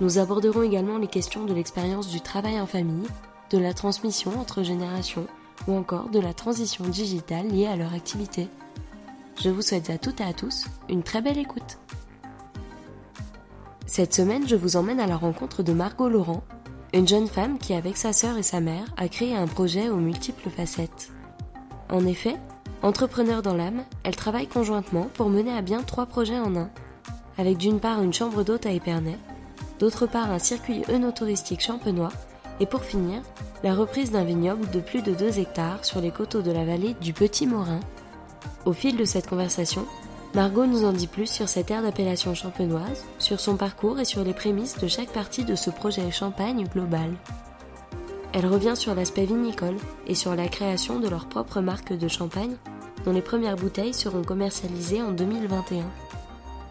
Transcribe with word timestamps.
Nous 0.00 0.18
aborderons 0.18 0.62
également 0.62 0.98
les 0.98 1.06
questions 1.06 1.44
de 1.44 1.54
l'expérience 1.54 2.08
du 2.08 2.20
travail 2.20 2.60
en 2.60 2.66
famille, 2.66 3.08
de 3.50 3.58
la 3.58 3.74
transmission 3.74 4.38
entre 4.38 4.62
générations 4.62 5.26
ou 5.66 5.74
encore 5.74 6.10
de 6.10 6.20
la 6.20 6.34
transition 6.34 6.84
digitale 6.84 7.48
liée 7.48 7.66
à 7.66 7.76
leur 7.76 7.94
activité. 7.94 8.48
Je 9.40 9.50
vous 9.50 9.62
souhaite 9.62 9.90
à 9.90 9.98
toutes 9.98 10.20
et 10.20 10.24
à 10.24 10.32
tous 10.32 10.66
une 10.88 11.02
très 11.02 11.22
belle 11.22 11.38
écoute. 11.38 11.78
Cette 13.86 14.14
semaine, 14.14 14.46
je 14.46 14.56
vous 14.56 14.76
emmène 14.76 15.00
à 15.00 15.06
la 15.06 15.16
rencontre 15.16 15.62
de 15.62 15.72
Margot 15.72 16.08
Laurent, 16.08 16.42
une 16.92 17.08
jeune 17.08 17.28
femme 17.28 17.58
qui, 17.58 17.72
avec 17.72 17.96
sa 17.96 18.12
sœur 18.12 18.36
et 18.36 18.42
sa 18.42 18.60
mère, 18.60 18.86
a 18.96 19.08
créé 19.08 19.34
un 19.34 19.46
projet 19.46 19.88
aux 19.88 19.96
multiples 19.96 20.50
facettes. 20.50 21.10
En 21.88 22.04
effet, 22.06 22.36
Entrepreneur 22.82 23.42
dans 23.42 23.54
l'âme, 23.54 23.84
elle 24.04 24.16
travaille 24.16 24.46
conjointement 24.46 25.08
pour 25.14 25.28
mener 25.28 25.52
à 25.52 25.62
bien 25.62 25.82
trois 25.82 26.06
projets 26.06 26.38
en 26.38 26.54
un, 26.56 26.70
avec 27.38 27.56
d'une 27.56 27.80
part 27.80 28.02
une 28.02 28.12
chambre 28.12 28.44
d'hôte 28.44 28.66
à 28.66 28.70
Épernay, 28.70 29.18
d'autre 29.78 30.06
part 30.06 30.30
un 30.30 30.38
circuit 30.38 30.82
œnotouristique 30.88 31.60
champenois, 31.62 32.12
et 32.60 32.66
pour 32.66 32.82
finir, 32.82 33.22
la 33.62 33.74
reprise 33.74 34.12
d'un 34.12 34.24
vignoble 34.24 34.70
de 34.70 34.80
plus 34.80 35.02
de 35.02 35.12
2 35.12 35.38
hectares 35.38 35.84
sur 35.84 36.00
les 36.00 36.10
coteaux 36.10 36.42
de 36.42 36.52
la 36.52 36.64
vallée 36.64 36.94
du 37.00 37.12
Petit 37.12 37.46
Morin. 37.46 37.80
Au 38.64 38.72
fil 38.72 38.96
de 38.96 39.04
cette 39.04 39.28
conversation, 39.28 39.86
Margot 40.34 40.66
nous 40.66 40.84
en 40.84 40.92
dit 40.92 41.06
plus 41.06 41.30
sur 41.30 41.48
cette 41.48 41.70
aire 41.70 41.82
d'appellation 41.82 42.34
champenoise, 42.34 43.04
sur 43.18 43.40
son 43.40 43.56
parcours 43.56 44.00
et 44.00 44.04
sur 44.04 44.22
les 44.24 44.34
prémices 44.34 44.78
de 44.78 44.88
chaque 44.88 45.12
partie 45.12 45.44
de 45.44 45.54
ce 45.54 45.70
projet 45.70 46.10
Champagne 46.10 46.66
global. 46.66 47.14
Elle 48.32 48.46
revient 48.46 48.76
sur 48.76 48.94
l'aspect 48.94 49.24
vinicole 49.24 49.76
et 50.06 50.14
sur 50.14 50.34
la 50.34 50.48
création 50.48 51.00
de 51.00 51.08
leur 51.08 51.26
propre 51.26 51.60
marque 51.60 51.94
de 51.94 52.08
champagne, 52.08 52.56
dont 53.04 53.12
les 53.12 53.22
premières 53.22 53.56
bouteilles 53.56 53.94
seront 53.94 54.22
commercialisées 54.22 55.02
en 55.02 55.12
2021. 55.12 55.84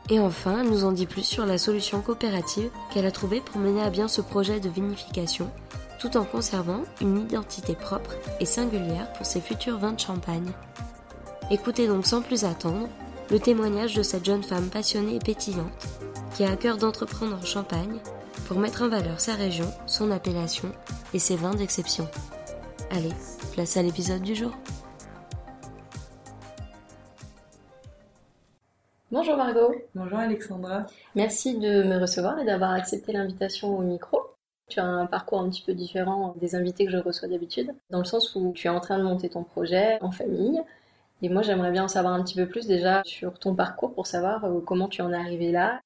Et 0.09 0.19
enfin, 0.19 0.59
elle 0.59 0.69
nous 0.69 0.83
en 0.83 0.91
dit 0.91 1.07
plus 1.07 1.23
sur 1.23 1.45
la 1.45 1.57
solution 1.57 2.01
coopérative 2.01 2.69
qu'elle 2.93 3.05
a 3.05 3.11
trouvée 3.11 3.41
pour 3.41 3.57
mener 3.57 3.81
à 3.81 3.89
bien 3.89 4.07
ce 4.07 4.21
projet 4.21 4.59
de 4.59 4.69
vinification, 4.69 5.49
tout 5.99 6.15
en 6.17 6.25
conservant 6.25 6.83
une 7.01 7.19
identité 7.19 7.73
propre 7.73 8.11
et 8.39 8.45
singulière 8.45 9.11
pour 9.13 9.25
ses 9.25 9.41
futurs 9.41 9.79
vins 9.79 9.93
de 9.93 9.99
champagne. 9.99 10.51
Écoutez 11.49 11.87
donc 11.87 12.05
sans 12.05 12.21
plus 12.21 12.43
attendre 12.43 12.87
le 13.31 13.39
témoignage 13.39 13.95
de 13.95 14.03
cette 14.03 14.25
jeune 14.25 14.43
femme 14.43 14.69
passionnée 14.69 15.15
et 15.15 15.19
pétillante 15.19 15.87
qui 16.35 16.43
a 16.43 16.51
à 16.51 16.55
cœur 16.55 16.77
d'entreprendre 16.77 17.37
en 17.41 17.45
Champagne 17.45 17.99
pour 18.47 18.59
mettre 18.59 18.83
en 18.83 18.89
valeur 18.89 19.19
sa 19.19 19.35
région, 19.35 19.71
son 19.87 20.11
appellation 20.11 20.71
et 21.13 21.19
ses 21.19 21.35
vins 21.35 21.55
d'exception. 21.55 22.07
Allez, 22.91 23.13
place 23.53 23.77
à 23.77 23.81
l'épisode 23.81 24.21
du 24.21 24.35
jour. 24.35 24.51
Bonjour 29.15 29.37
Margot. 29.37 29.73
Bonjour 29.95 30.19
Alexandra. 30.19 30.87
Merci 31.15 31.57
de 31.57 31.83
me 31.83 31.97
recevoir 32.01 32.37
et 32.37 32.43
d'avoir 32.43 32.71
accepté 32.71 33.13
l'invitation 33.13 33.77
au 33.77 33.81
micro. 33.81 34.19
Tu 34.67 34.81
as 34.81 34.83
un 34.83 35.05
parcours 35.05 35.39
un 35.39 35.49
petit 35.49 35.61
peu 35.61 35.73
différent 35.73 36.35
des 36.41 36.53
invités 36.53 36.83
que 36.83 36.91
je 36.91 36.97
reçois 36.97 37.29
d'habitude, 37.29 37.73
dans 37.89 37.99
le 37.99 38.03
sens 38.03 38.35
où 38.35 38.51
tu 38.53 38.67
es 38.67 38.69
en 38.69 38.81
train 38.81 38.97
de 38.97 39.03
monter 39.03 39.29
ton 39.29 39.45
projet 39.45 39.97
en 40.01 40.11
famille. 40.11 40.61
Et 41.21 41.29
moi, 41.29 41.43
j'aimerais 41.43 41.71
bien 41.71 41.85
en 41.85 41.87
savoir 41.87 42.13
un 42.13 42.21
petit 42.23 42.35
peu 42.35 42.45
plus 42.45 42.67
déjà 42.67 43.03
sur 43.05 43.39
ton 43.39 43.55
parcours 43.55 43.93
pour 43.93 44.05
savoir 44.05 44.43
euh, 44.43 44.59
comment 44.59 44.89
tu 44.89 45.01
en 45.01 45.13
es 45.13 45.17
arrivé 45.17 45.53
là 45.53 45.79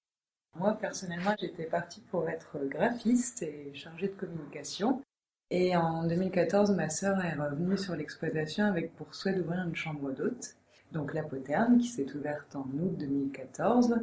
moi, 0.59 0.75
personnellement, 0.81 1.35
j'étais 1.39 1.65
partie 1.65 2.01
pour 2.01 2.27
être 2.27 2.57
graphiste 2.63 3.43
et 3.43 3.69
chargée 3.75 4.07
de 4.07 4.13
communication. 4.13 5.03
Et 5.51 5.77
en 5.77 6.03
2014, 6.03 6.71
ma 6.71 6.89
sœur 6.89 7.23
est 7.23 7.35
revenue 7.35 7.77
sur 7.77 7.95
l'exploitation 7.95 8.65
avec 8.65 8.95
pour 8.95 9.13
souhait 9.13 9.33
d'ouvrir 9.33 9.63
une 9.67 9.75
chambre 9.75 10.11
d'hôte, 10.11 10.55
donc 10.91 11.13
la 11.13 11.23
Poterne, 11.23 11.77
qui 11.77 11.87
s'est 11.87 12.15
ouverte 12.15 12.55
en 12.55 12.61
août 12.61 12.95
2014. 12.97 13.95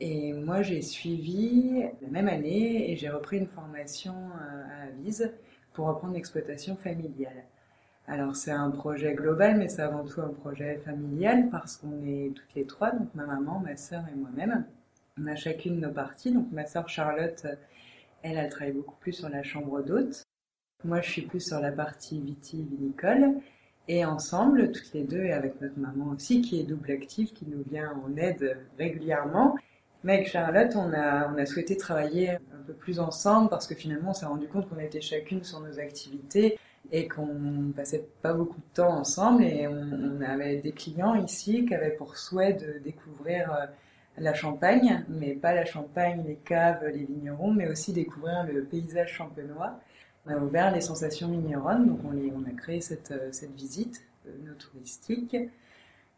Et 0.00 0.32
moi, 0.32 0.62
j'ai 0.62 0.82
suivi 0.82 1.82
la 2.00 2.08
même 2.08 2.28
année 2.28 2.90
et 2.90 2.96
j'ai 2.96 3.10
repris 3.10 3.38
une 3.38 3.46
formation 3.46 4.14
euh, 4.14 4.62
à 4.70 4.86
Avise 4.88 5.32
pour 5.74 5.86
reprendre 5.86 6.14
l'exploitation 6.14 6.76
familiale. 6.76 7.44
Alors, 8.06 8.34
c'est 8.34 8.50
un 8.50 8.70
projet 8.70 9.14
global, 9.14 9.58
mais 9.58 9.68
c'est 9.68 9.82
avant 9.82 10.04
tout 10.04 10.20
un 10.20 10.30
projet 10.30 10.78
familial 10.78 11.48
parce 11.50 11.76
qu'on 11.76 12.02
est 12.04 12.32
toutes 12.34 12.54
les 12.56 12.64
trois, 12.64 12.90
donc 12.92 13.14
ma 13.14 13.26
maman, 13.26 13.60
ma 13.60 13.76
sœur 13.76 14.02
et 14.12 14.16
moi-même. 14.16 14.64
On 15.20 15.26
a 15.26 15.36
chacune 15.36 15.80
nos 15.80 15.92
parties. 15.92 16.32
Donc 16.32 16.50
ma 16.50 16.66
sœur 16.66 16.88
Charlotte, 16.88 17.46
elle, 18.22 18.38
elle 18.38 18.48
travaille 18.48 18.72
beaucoup 18.72 18.96
plus 19.00 19.12
sur 19.12 19.28
la 19.28 19.42
chambre 19.42 19.82
d'hôte. 19.82 20.24
Moi, 20.82 21.02
je 21.02 21.10
suis 21.10 21.22
plus 21.22 21.46
sur 21.46 21.60
la 21.60 21.72
partie 21.72 22.20
vitivinicole. 22.20 23.34
Et 23.92 24.04
ensemble, 24.04 24.70
toutes 24.70 24.92
les 24.94 25.02
deux, 25.02 25.24
et 25.24 25.32
avec 25.32 25.60
notre 25.60 25.76
maman 25.76 26.12
aussi, 26.14 26.42
qui 26.42 26.60
est 26.60 26.62
double 26.62 26.92
active, 26.92 27.32
qui 27.32 27.44
nous 27.44 27.64
vient 27.68 27.92
en 28.06 28.16
aide 28.16 28.56
régulièrement. 28.78 29.56
Mais 30.04 30.14
avec 30.14 30.28
Charlotte, 30.28 30.70
on 30.76 30.92
a, 30.92 31.44
souhaité 31.44 31.76
travailler 31.76 32.30
un 32.30 32.62
peu 32.64 32.72
plus 32.72 33.00
ensemble 33.00 33.48
parce 33.48 33.66
que 33.66 33.74
finalement, 33.74 34.10
on 34.10 34.14
s'est 34.14 34.26
rendu 34.26 34.46
compte 34.46 34.68
qu'on 34.68 34.78
était 34.78 35.00
chacune 35.00 35.42
sur 35.42 35.58
nos 35.58 35.80
activités 35.80 36.56
et 36.92 37.08
qu'on 37.08 37.72
passait 37.74 38.06
pas 38.22 38.32
beaucoup 38.32 38.60
de 38.60 38.74
temps 38.74 38.96
ensemble. 38.96 39.42
Et 39.42 39.66
on, 39.66 39.72
on 39.72 40.20
avait 40.20 40.58
des 40.58 40.70
clients 40.70 41.16
ici 41.16 41.66
qui 41.66 41.74
avaient 41.74 41.90
pour 41.90 42.16
souhait 42.16 42.52
de 42.52 42.78
découvrir 42.84 43.52
euh, 43.52 43.66
la 44.18 44.34
Champagne, 44.34 45.04
mais 45.08 45.32
pas 45.32 45.52
la 45.52 45.64
Champagne, 45.64 46.22
les 46.24 46.36
caves, 46.36 46.86
les 46.86 47.06
vignerons, 47.06 47.50
mais 47.52 47.66
aussi 47.66 47.92
découvrir 47.92 48.44
le 48.44 48.62
paysage 48.62 49.14
champenois. 49.14 49.80
On 50.26 50.30
a 50.30 50.36
ouvert 50.36 50.74
les 50.74 50.80
sensations 50.80 51.28
vigneronnes, 51.28 51.86
donc 51.86 52.00
on, 52.04 52.44
a 52.44 52.50
créé 52.52 52.80
cette, 52.80 53.10
euh, 53.10 53.30
visite 53.56 54.02
euh, 54.26 54.30
nos 54.46 54.54
touristique. 54.54 55.36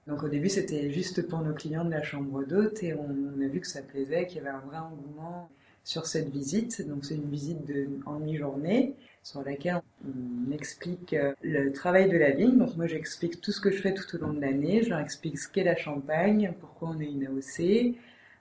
Donc 0.09 0.25
au 0.25 0.29
début 0.29 0.49
c'était 0.49 0.91
juste 0.91 1.29
pour 1.29 1.41
nos 1.41 1.55
clients 1.55 1.85
de 1.85 1.91
la 1.91 2.03
chambre 2.03 2.43
d'hôte 2.45 2.83
et 2.83 2.95
on, 2.95 3.41
a 3.41 3.47
vu 3.47 3.61
que 3.61 3.69
ça 3.69 3.83
plaisait, 3.83 4.27
qu'il 4.27 4.39
y 4.39 4.41
avait 4.41 4.49
un 4.49 4.59
vrai 4.61 4.79
engouement 4.79 5.49
sur 5.85 6.07
cette 6.07 6.29
visite. 6.31 6.87
Donc 6.89 7.05
c'est 7.05 7.15
une 7.15 7.31
visite 7.31 7.65
de, 7.65 7.87
en 8.05 8.19
mi-journée 8.19 8.97
sur 9.23 9.45
laquelle 9.45 9.81
on 10.05 10.51
explique 10.51 11.13
euh, 11.13 11.35
le 11.43 11.71
travail 11.73 12.11
de 12.11 12.17
la 12.17 12.33
vigne. 12.33 12.59
Donc 12.59 12.77
moi 12.77 12.89
j'explique 12.89 13.41
tout 13.41 13.53
ce 13.53 13.61
que 13.61 13.71
je 13.71 13.81
fais 13.81 13.95
tout 13.95 14.17
au 14.17 14.19
long 14.19 14.33
de 14.33 14.41
l'année, 14.41 14.83
je 14.83 14.91
leur 14.91 14.99
explique 14.99 15.39
ce 15.39 15.49
qu'est 15.49 15.63
la 15.63 15.77
Champagne, 15.77 16.53
pourquoi 16.59 16.89
on 16.89 16.99
est 16.99 17.07
une 17.07 17.29
AOC, 17.29 17.95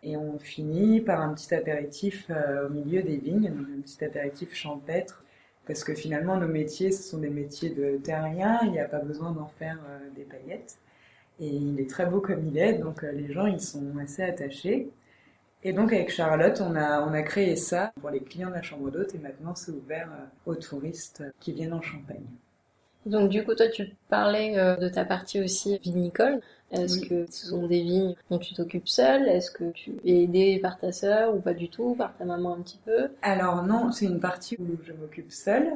et 0.04 0.18
on 0.18 0.40
finit 0.40 1.02
par 1.02 1.22
un 1.22 1.36
petit 1.36 1.54
apéritif 1.54 2.32
au 2.66 2.70
milieu 2.70 3.04
des 3.04 3.18
vignes, 3.18 3.54
donc 3.56 3.68
un 3.78 3.82
petit 3.82 4.04
apéritif 4.04 4.56
champêtre, 4.56 5.24
parce 5.72 5.86
que 5.86 5.96
finalement 5.96 6.36
nos 6.36 6.50
métiers 6.50 6.92
ce 6.92 7.02
sont 7.02 7.20
des 7.20 7.30
métiers 7.30 7.70
de 7.70 7.96
terrien, 7.96 8.59
il 8.64 8.72
n'y 8.72 8.80
a 8.80 8.90
pas 8.90 9.00
besoin 9.00 9.32
d'en 9.32 9.48
faire 9.48 9.80
euh, 9.88 10.09
des 10.14 10.24
paillettes. 10.24 10.78
Et 11.40 11.48
il 11.48 11.80
est 11.80 11.90
très 11.90 12.06
beau 12.06 12.20
comme 12.20 12.46
il 12.46 12.58
est, 12.58 12.74
donc 12.74 13.04
les 13.04 13.32
gens 13.32 13.46
ils 13.46 13.62
sont 13.62 13.98
assez 14.04 14.22
attachés. 14.22 14.90
Et 15.64 15.72
donc 15.72 15.94
avec 15.94 16.12
Charlotte, 16.12 16.62
on 16.62 16.76
a, 16.76 17.02
on 17.08 17.14
a 17.14 17.22
créé 17.22 17.56
ça 17.56 17.94
pour 18.02 18.10
les 18.10 18.20
clients 18.20 18.50
de 18.50 18.56
la 18.56 18.62
chambre 18.62 18.92
d'hôte 18.92 19.16
et 19.16 19.18
maintenant 19.18 19.56
c'est 19.56 19.72
ouvert 19.72 20.10
euh, 20.12 20.52
aux 20.52 20.56
touristes 20.56 21.24
qui 21.40 21.54
viennent 21.54 21.74
en 21.74 21.81
Champagne. 21.81 22.26
Donc 23.06 23.29
du 23.29 23.44
coup, 23.44 23.56
toi, 23.56 23.67
tu 23.67 23.89
parlais 24.09 24.57
euh, 24.57 24.75
de 24.75 24.89
ta 24.89 25.06
partie 25.06 25.41
aussi 25.41 25.79
vinicole. 25.79 26.39
Est-ce 26.72 27.01
que 27.01 27.25
ce 27.29 27.47
sont 27.47 27.67
des 27.67 27.81
vignes 27.81 28.16
dont 28.29 28.38
tu 28.38 28.53
t'occupes 28.53 28.88
seule? 28.88 29.28
Est-ce 29.28 29.51
que 29.51 29.72
tu 29.72 29.97
es 30.06 30.23
aidée 30.23 30.57
par 30.62 30.78
ta 30.78 30.91
sœur 30.91 31.35
ou 31.35 31.39
pas 31.39 31.53
du 31.53 31.67
tout, 31.67 31.95
par 31.95 32.16
ta 32.16 32.23
maman 32.23 32.53
un 32.53 32.62
petit 32.62 32.79
peu? 32.85 33.09
Alors 33.22 33.63
non, 33.63 33.92
c'est 33.92 34.06
une 34.06 34.21
partie 34.21 34.56
où 34.57 34.77
je 34.83 34.94
m'occupe 34.94 35.31
seule. 35.31 35.74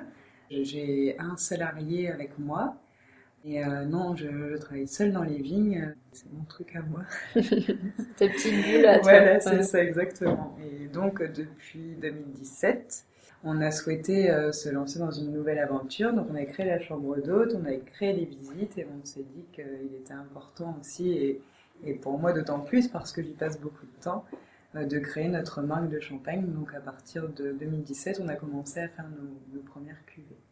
J'ai 0.49 1.17
un 1.19 1.35
salarié 1.35 2.09
avec 2.09 2.39
moi 2.39 2.77
et 3.43 3.63
euh, 3.63 3.85
non, 3.85 4.15
je, 4.15 4.57
travaille 4.57 4.87
seule 4.87 5.11
dans 5.11 5.23
les 5.23 5.39
vignes, 5.39 5.93
c'est 6.13 6.31
mon 6.33 6.43
truc 6.45 6.75
à 6.75 6.81
moi. 6.81 7.01
Ta 7.35 8.27
petite 8.27 8.65
bulle 8.65 8.85
à 8.85 8.99
toi. 8.99 9.11
Voilà, 9.11 9.39
c'est 9.39 9.63
ça 9.63 9.83
exactement. 9.83 10.57
Et 10.63 10.87
donc 10.87 11.21
depuis 11.21 11.95
2017, 12.01 13.05
on 13.45 13.61
a 13.61 13.71
souhaité 13.71 14.31
euh, 14.31 14.51
se 14.51 14.69
lancer 14.69 14.99
dans 14.99 15.11
une 15.11 15.31
nouvelle 15.31 15.59
aventure. 15.59 16.11
Donc 16.11 16.27
on 16.31 16.35
a 16.35 16.43
créé 16.45 16.65
la 16.65 16.79
chambre 16.79 17.15
d'hôte, 17.21 17.55
on 17.55 17.65
a 17.65 17.75
créé 17.75 18.11
les 18.11 18.25
visites 18.25 18.77
et 18.77 18.85
on 18.85 19.05
s'est 19.05 19.23
dit 19.23 19.45
qu'il 19.53 19.95
était 19.95 20.13
important 20.13 20.75
aussi, 20.81 21.11
et, 21.83 21.93
pour 22.01 22.17
moi 22.17 22.33
d'autant 22.33 22.59
plus 22.59 22.87
parce 22.87 23.11
que 23.11 23.21
j'y 23.21 23.33
passe 23.33 23.59
beaucoup 23.59 23.85
de 23.85 24.03
temps, 24.03 24.25
euh, 24.75 24.85
de 24.85 24.97
créer 24.97 25.27
notre 25.27 25.61
marque 25.61 25.89
de 25.89 25.99
champagne. 25.99 26.45
Donc 26.51 26.73
à 26.73 26.79
partir 26.79 27.29
de 27.29 27.51
2017, 27.51 28.19
on 28.23 28.27
a 28.27 28.35
commencé 28.35 28.79
à 28.79 28.87
faire 28.87 29.05
nos 29.53 29.61
premières 29.61 30.03
cuvées. 30.05 30.44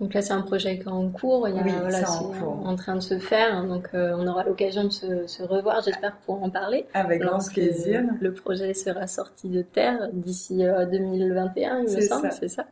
Donc 0.00 0.12
là, 0.12 0.22
c'est 0.22 0.32
un 0.32 0.42
projet 0.42 0.78
qui 0.78 0.84
est 0.84 0.88
en 0.88 1.08
cours. 1.08 1.48
Il 1.48 1.54
y 1.54 1.58
a, 1.58 1.62
voilà, 1.62 2.04
c'est 2.04 2.42
en, 2.42 2.74
train 2.74 2.96
de 2.96 3.00
se 3.00 3.18
faire. 3.18 3.54
Hein. 3.54 3.64
donc, 3.64 3.88
euh, 3.94 4.16
on 4.18 4.26
aura 4.26 4.42
l'occasion 4.42 4.84
de 4.84 4.90
se, 4.90 5.26
se 5.28 5.42
revoir, 5.44 5.82
j'espère, 5.82 6.16
pour 6.26 6.42
en 6.42 6.50
parler. 6.50 6.86
Avec 6.94 7.22
grand 7.22 7.38
plaisir. 7.38 8.02
Le 8.20 8.34
projet 8.34 8.74
sera 8.74 9.06
sorti 9.06 9.48
de 9.48 9.62
terre 9.62 10.08
d'ici 10.12 10.58
2021, 10.58 11.76
euh, 11.76 11.84
il 11.86 11.96
me 11.96 12.00
semble, 12.00 12.32
c'est 12.32 12.48
ça 12.48 12.66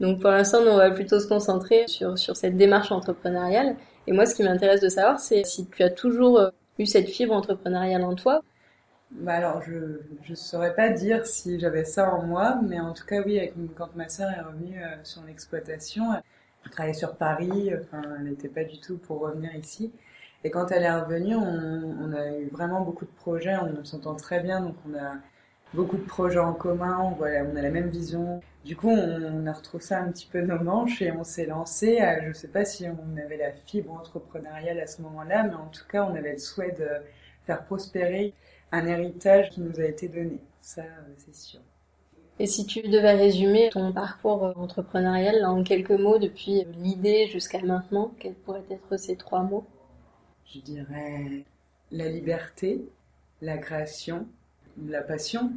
Donc 0.00 0.20
pour 0.20 0.30
l'instant, 0.30 0.58
on 0.66 0.76
va 0.76 0.90
plutôt 0.90 1.20
se 1.20 1.28
concentrer 1.28 1.84
sur, 1.86 2.18
sur 2.18 2.36
cette 2.36 2.56
démarche 2.56 2.90
entrepreneuriale. 2.90 3.76
Et 4.08 4.12
moi, 4.12 4.26
ce 4.26 4.34
qui 4.34 4.42
m'intéresse 4.42 4.80
de 4.80 4.88
savoir, 4.88 5.20
c'est 5.20 5.44
si 5.44 5.66
tu 5.66 5.84
as 5.84 5.90
toujours 5.90 6.40
euh, 6.40 6.50
eu 6.80 6.86
cette 6.86 7.08
fibre 7.08 7.32
entrepreneuriale 7.32 8.02
en 8.02 8.16
toi. 8.16 8.40
Bah 9.12 9.34
alors, 9.34 9.62
je 9.62 9.74
ne 10.28 10.34
saurais 10.34 10.74
pas 10.74 10.88
dire 10.88 11.26
si 11.26 11.60
j'avais 11.60 11.84
ça 11.84 12.12
en 12.12 12.22
moi, 12.22 12.58
mais 12.62 12.80
en 12.80 12.92
tout 12.92 13.04
cas, 13.06 13.22
oui, 13.24 13.38
avec, 13.38 13.54
quand 13.76 13.94
ma 13.94 14.08
sœur 14.08 14.30
est 14.30 14.40
revenue 14.40 14.82
euh, 14.82 14.96
sur 15.04 15.22
l'exploitation, 15.22 16.04
travaillait 16.68 16.94
sur 16.94 17.16
Paris, 17.16 17.72
enfin, 17.80 18.02
elle 18.18 18.24
n'était 18.24 18.48
pas 18.48 18.64
du 18.64 18.78
tout 18.80 18.98
pour 18.98 19.20
revenir 19.20 19.54
ici. 19.56 19.92
Et 20.44 20.50
quand 20.50 20.70
elle 20.70 20.82
est 20.82 20.92
revenue, 20.92 21.36
on, 21.36 21.96
on 22.02 22.12
a 22.12 22.38
eu 22.38 22.48
vraiment 22.48 22.82
beaucoup 22.82 23.04
de 23.04 23.10
projets, 23.10 23.56
on 23.56 23.84
s'entend 23.84 24.14
très 24.14 24.40
bien, 24.40 24.60
donc 24.60 24.76
on 24.88 24.94
a 24.94 25.14
beaucoup 25.74 25.96
de 25.96 26.02
projets 26.04 26.38
en 26.38 26.52
commun, 26.52 27.14
voilà, 27.16 27.44
on 27.44 27.56
a 27.56 27.62
la 27.62 27.70
même 27.70 27.88
vision. 27.88 28.40
Du 28.64 28.76
coup, 28.76 28.90
on, 28.90 29.46
a 29.46 29.52
retrouvé 29.52 29.82
ça 29.82 30.00
un 30.00 30.10
petit 30.10 30.26
peu 30.26 30.40
nos 30.40 30.58
manches 30.62 31.00
et 31.02 31.12
on 31.12 31.24
s'est 31.24 31.46
lancé. 31.46 31.98
je 32.22 32.28
ne 32.28 32.32
sais 32.32 32.48
pas 32.48 32.64
si 32.64 32.86
on 32.86 33.16
avait 33.16 33.36
la 33.36 33.52
fibre 33.52 33.92
entrepreneuriale 33.92 34.80
à 34.80 34.86
ce 34.86 35.02
moment-là, 35.02 35.44
mais 35.44 35.54
en 35.54 35.68
tout 35.68 35.86
cas, 35.88 36.04
on 36.04 36.14
avait 36.14 36.32
le 36.32 36.38
souhait 36.38 36.72
de 36.72 36.88
faire 37.46 37.64
prospérer 37.64 38.34
un 38.72 38.86
héritage 38.86 39.50
qui 39.50 39.60
nous 39.60 39.80
a 39.80 39.84
été 39.84 40.08
donné. 40.08 40.40
Ça, 40.60 40.82
c'est 41.18 41.34
sûr. 41.34 41.60
Et 42.40 42.46
si 42.46 42.64
tu 42.64 42.80
devais 42.80 43.12
résumer 43.12 43.68
ton 43.70 43.92
parcours 43.92 44.46
euh, 44.46 44.52
entrepreneurial 44.56 45.44
en 45.44 45.62
quelques 45.62 45.90
mots 45.90 46.16
depuis 46.16 46.64
l'idée 46.78 47.26
jusqu'à 47.26 47.60
maintenant, 47.60 48.14
quels 48.18 48.32
pourraient 48.32 48.64
être 48.70 48.96
ces 48.96 49.14
trois 49.14 49.42
mots? 49.42 49.66
Je 50.46 50.58
dirais 50.60 51.44
la 51.92 52.08
liberté, 52.08 52.80
la 53.42 53.58
création, 53.58 54.26
la 54.88 55.02
passion. 55.02 55.52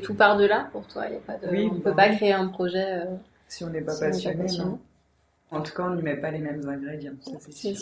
Tout 0.00 0.14
part 0.14 0.36
de 0.36 0.44
là 0.44 0.68
pour 0.70 0.86
toi, 0.86 1.08
y 1.08 1.16
a 1.16 1.18
pas 1.18 1.38
de... 1.38 1.48
on 1.48 1.74
ne 1.74 1.80
peut 1.80 1.94
pas 1.94 2.10
créer 2.10 2.32
un 2.32 2.46
projet 2.46 3.02
euh, 3.02 3.16
si 3.48 3.64
on 3.64 3.70
n'est 3.70 3.80
pas, 3.80 3.98
passionné, 3.98 4.46
En 5.50 5.60
tout 5.60 5.74
cas, 5.74 5.88
on 5.88 5.96
n'y 5.96 6.02
met 6.02 6.16
pas 6.16 6.30
les 6.30 6.38
mêmes 6.38 6.68
ingrédients, 6.68 7.14
ça 7.20 7.32
c'est 7.40 7.50
sûr. 7.50 7.74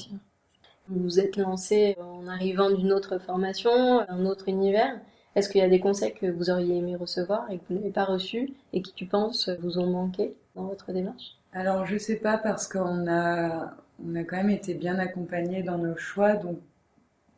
Vous 0.88 1.02
vous 1.02 1.20
êtes 1.20 1.36
lancé 1.36 1.94
en 2.00 2.26
arrivant 2.26 2.70
d'une 2.70 2.92
autre 2.92 3.18
formation, 3.18 4.00
un 4.08 4.24
autre 4.24 4.48
univers. 4.48 4.98
Est-ce 5.34 5.48
qu'il 5.48 5.60
y 5.60 5.64
a 5.64 5.68
des 5.68 5.80
conseils 5.80 6.14
que 6.14 6.26
vous 6.26 6.50
auriez 6.50 6.76
aimé 6.76 6.94
recevoir 6.94 7.50
et 7.50 7.58
que 7.58 7.64
vous 7.68 7.74
n'avez 7.74 7.90
pas 7.90 8.04
reçus 8.04 8.52
et 8.72 8.82
qui, 8.82 8.92
tu 8.92 9.06
penses, 9.06 9.48
vous 9.48 9.78
ont 9.78 9.90
manqué 9.90 10.34
dans 10.54 10.64
votre 10.64 10.92
démarche? 10.92 11.36
Alors, 11.52 11.86
je 11.86 11.98
sais 11.98 12.16
pas 12.16 12.38
parce 12.38 12.68
qu'on 12.68 13.08
a, 13.08 13.74
on 14.04 14.14
a 14.14 14.24
quand 14.24 14.36
même 14.36 14.50
été 14.50 14.74
bien 14.74 14.98
accompagnés 14.98 15.62
dans 15.62 15.78
nos 15.78 15.96
choix, 15.96 16.34
donc 16.34 16.58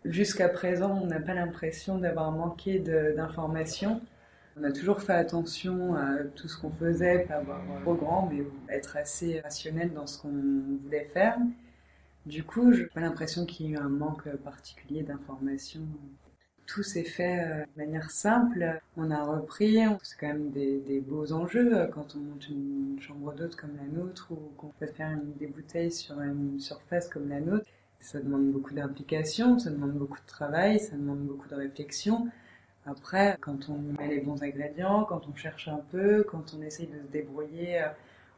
jusqu'à 0.04 0.48
présent, 0.48 1.00
on 1.02 1.06
n'a 1.06 1.20
pas 1.20 1.34
l'impression 1.34 1.98
d'avoir 1.98 2.32
manqué 2.32 2.78
d'informations. 2.78 4.00
On 4.58 4.64
a 4.64 4.72
toujours 4.72 5.02
fait 5.02 5.12
attention 5.12 5.94
à 5.96 6.24
tout 6.34 6.48
ce 6.48 6.58
qu'on 6.58 6.70
faisait, 6.70 7.20
pas 7.20 7.34
avoir 7.36 7.60
trop 7.82 7.94
grand, 7.94 8.30
mais 8.32 8.42
être 8.74 8.96
assez 8.96 9.40
rationnel 9.40 9.92
dans 9.92 10.06
ce 10.06 10.18
qu'on 10.18 10.32
voulait 10.82 11.10
faire. 11.12 11.36
Du 12.24 12.42
coup, 12.42 12.72
je 12.72 12.82
n'ai 12.82 12.86
pas 12.88 13.00
l'impression 13.00 13.44
qu'il 13.44 13.66
y 13.66 13.68
ait 13.68 13.72
eu 13.72 13.76
un 13.76 13.88
manque 13.88 14.28
particulier 14.36 15.02
d'informations 15.02 15.82
tout 16.66 16.82
s'est 16.82 17.04
fait 17.04 17.40
euh, 17.40 17.64
de 17.64 17.84
manière 17.84 18.10
simple. 18.10 18.80
On 18.96 19.10
a 19.10 19.24
repris, 19.24 19.78
c'est 20.02 20.18
quand 20.18 20.28
même 20.28 20.50
des, 20.50 21.00
beaux 21.00 21.32
enjeux 21.32 21.76
euh, 21.76 21.86
quand 21.86 22.16
on 22.16 22.20
monte 22.20 22.48
une 22.48 22.98
chambre 23.00 23.32
d'hôte 23.34 23.56
comme 23.56 23.76
la 23.76 23.98
nôtre 23.98 24.28
ou 24.32 24.52
qu'on 24.56 24.72
peut 24.78 24.86
faire 24.86 25.16
des 25.38 25.46
bouteilles 25.46 25.92
sur 25.92 26.20
une 26.20 26.58
surface 26.60 27.08
comme 27.08 27.28
la 27.28 27.40
nôtre. 27.40 27.66
Ça 28.00 28.20
demande 28.20 28.50
beaucoup 28.52 28.74
d'implication, 28.74 29.58
ça 29.58 29.70
demande 29.70 29.92
beaucoup 29.92 30.20
de 30.20 30.26
travail, 30.26 30.78
ça 30.80 30.96
demande 30.96 31.20
beaucoup 31.20 31.48
de 31.48 31.54
réflexion. 31.54 32.28
Après, 32.84 33.36
quand 33.40 33.68
on 33.68 33.78
met 33.98 34.08
les 34.08 34.20
bons 34.20 34.42
ingrédients, 34.42 35.04
quand 35.04 35.22
on 35.28 35.34
cherche 35.34 35.66
un 35.68 35.80
peu, 35.90 36.22
quand 36.22 36.54
on 36.56 36.62
essaye 36.62 36.86
de 36.86 36.98
se 36.98 37.12
débrouiller 37.12 37.82
euh, 37.82 37.88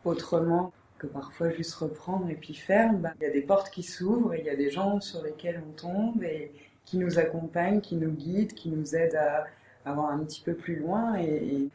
autrement 0.05 0.73
que 0.99 1.07
parfois 1.07 1.51
juste 1.51 1.75
reprendre 1.75 2.29
et 2.31 2.35
puis 2.35 2.55
faire, 2.55 2.93
bah, 2.95 3.13
il 3.21 3.25
y 3.25 3.27
a 3.27 3.31
des 3.31 3.43
portes 3.43 3.71
qui 3.71 3.83
s'ouvrent, 3.83 4.35
il 4.35 4.45
y 4.45 4.51
a 4.51 4.57
des 4.57 4.71
gens 4.71 5.01
sur 5.01 5.23
lesquels 5.23 5.63
on 5.67 5.73
tombe 5.73 6.23
et, 6.25 6.53
qui 6.89 6.97
nous 6.97 7.19
accompagne, 7.19 7.81
qui 7.81 7.97
nous 7.97 8.11
guide, 8.11 8.55
qui 8.55 8.71
nous 8.71 8.97
aide 8.97 9.15
à 9.15 9.47
avoir 9.85 10.11
un 10.11 10.21
petit 10.21 10.41
peu 10.41 10.55
plus 10.55 10.77
loin. 10.77 11.17
Et, 11.17 11.69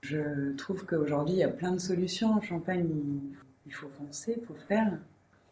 je 0.00 0.54
trouve 0.56 0.86
qu'aujourd'hui, 0.86 1.34
il 1.34 1.38
y 1.38 1.44
a 1.44 1.48
plein 1.48 1.72
de 1.72 1.80
solutions 1.80 2.34
en 2.34 2.40
Champagne. 2.40 2.86
Il, 3.66 3.74
faut 3.74 3.88
foncer, 3.88 4.36
il 4.40 4.46
faut 4.46 4.54
faire. 4.68 4.92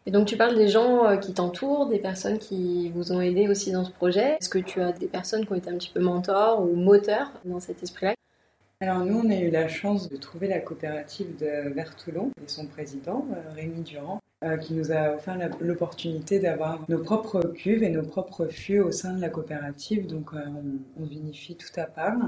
Et 0.07 0.13
donc 0.13 0.29
tu 0.29 0.37
parles 0.37 0.55
des 0.55 0.69
gens 0.69 1.05
euh, 1.05 1.17
qui 1.17 1.35
t'entourent, 1.35 1.89
des 1.89 1.99
personnes 1.99 2.39
qui 2.39 2.91
vous 2.91 3.11
ont 3.11 3.21
aidé 3.21 3.49
aussi 3.49 3.73
dans 3.73 3.85
ce 3.85 3.91
projet. 3.91 4.37
Est-ce 4.41 4.49
que 4.49 4.61
tu 4.61 4.81
as 4.81 4.93
des 4.93 5.09
personnes 5.09 5.45
qui 5.45 5.53
ont 5.53 5.57
été 5.57 5.69
un 5.69 5.77
petit 5.77 5.91
peu 5.93 5.99
mentors 5.99 6.63
ou 6.63 6.77
moteurs 6.77 7.33
dans 7.45 7.59
cet 7.59 7.83
esprit-là? 7.83 8.15
Alors 8.81 9.05
nous, 9.05 9.19
on 9.19 9.31
a 9.31 9.37
eu 9.37 9.51
la 9.51 9.67
chance 9.67 10.09
de 10.09 10.17
trouver 10.17 10.47
la 10.47 10.61
coopérative 10.61 11.37
de 11.39 11.71
Vertoulon 11.71 12.31
et 12.45 12.49
son 12.49 12.67
président, 12.67 13.27
euh, 13.33 13.53
Rémi 13.57 13.83
Durand, 13.83 14.21
euh, 14.45 14.59
qui 14.59 14.75
nous 14.75 14.93
a 14.93 15.15
offert 15.15 15.39
l'opportunité 15.63 16.39
d'avoir 16.39 16.85
nos 16.91 16.99
propres 16.99 17.41
cuves 17.55 17.83
et 17.83 17.89
nos 17.89 18.03
propres 18.03 18.49
fûts 18.49 18.81
au 18.81 18.93
sein 18.93 19.15
de 19.15 19.21
la 19.23 19.31
coopérative. 19.31 20.07
Donc 20.07 20.35
euh, 20.35 20.41
on, 21.01 21.07
vinifie 21.07 21.57
tout 21.57 21.73
à 21.81 21.85
part. 21.85 22.19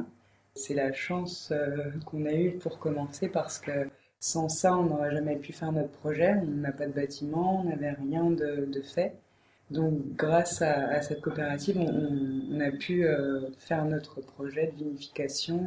C'est 0.55 0.73
la 0.73 0.91
chance 0.95 1.51
euh, 1.53 1.91
qu'on 2.07 2.25
a 2.25 2.33
eue 2.33 2.53
pour 2.53 2.79
commencer 2.79 3.29
parce 3.29 3.59
que 3.59 3.91
sans 4.21 4.49
ça, 4.49 4.75
on 4.75 4.85
n'aurait 4.85 5.11
jamais 5.11 5.37
pu 5.37 5.53
faire 5.53 5.71
notre 5.71 5.91
projet. 5.91 6.35
On 6.43 6.47
n'a 6.47 6.73
pas 6.73 6.87
de 6.87 6.93
bâtiment, 6.93 7.61
on 7.61 7.65
n'avait 7.69 7.91
rien 7.91 8.31
de, 8.31 8.81
fait. 8.83 9.13
Donc, 9.71 10.01
grâce 10.17 10.63
à, 10.63 11.03
cette 11.03 11.21
coopérative, 11.21 11.79
on, 11.79 12.59
a 12.61 12.71
pu 12.71 13.07
faire 13.59 13.85
notre 13.85 14.23
projet 14.23 14.73
de 14.73 14.85
vinification 14.85 15.63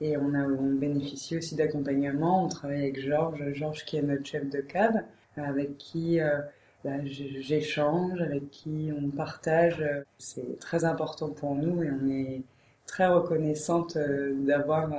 et, 0.00 0.16
on, 0.16 0.34
a, 0.34 0.44
on 0.44 0.74
bénéficie 0.74 1.36
aussi 1.36 1.54
d'accompagnement. 1.54 2.44
On 2.44 2.48
travaille 2.48 2.82
avec 2.82 3.00
Georges, 3.00 3.52
Georges 3.52 3.84
qui 3.84 3.98
est 3.98 4.02
notre 4.02 4.26
chef 4.26 4.50
de 4.50 4.60
cave 4.60 5.04
avec 5.44 5.78
qui 5.78 6.20
euh, 6.20 6.38
bah, 6.84 7.04
j'échange, 7.04 8.20
avec 8.20 8.50
qui 8.50 8.90
on 8.96 9.10
partage. 9.10 9.84
C'est 10.18 10.58
très 10.60 10.84
important 10.84 11.30
pour 11.30 11.54
nous 11.54 11.82
et 11.82 11.90
on 11.90 12.08
est 12.08 12.42
très 12.86 13.06
reconnaissante 13.06 13.96
euh, 13.96 14.34
d'avoir 14.44 14.92
euh, 14.92 14.96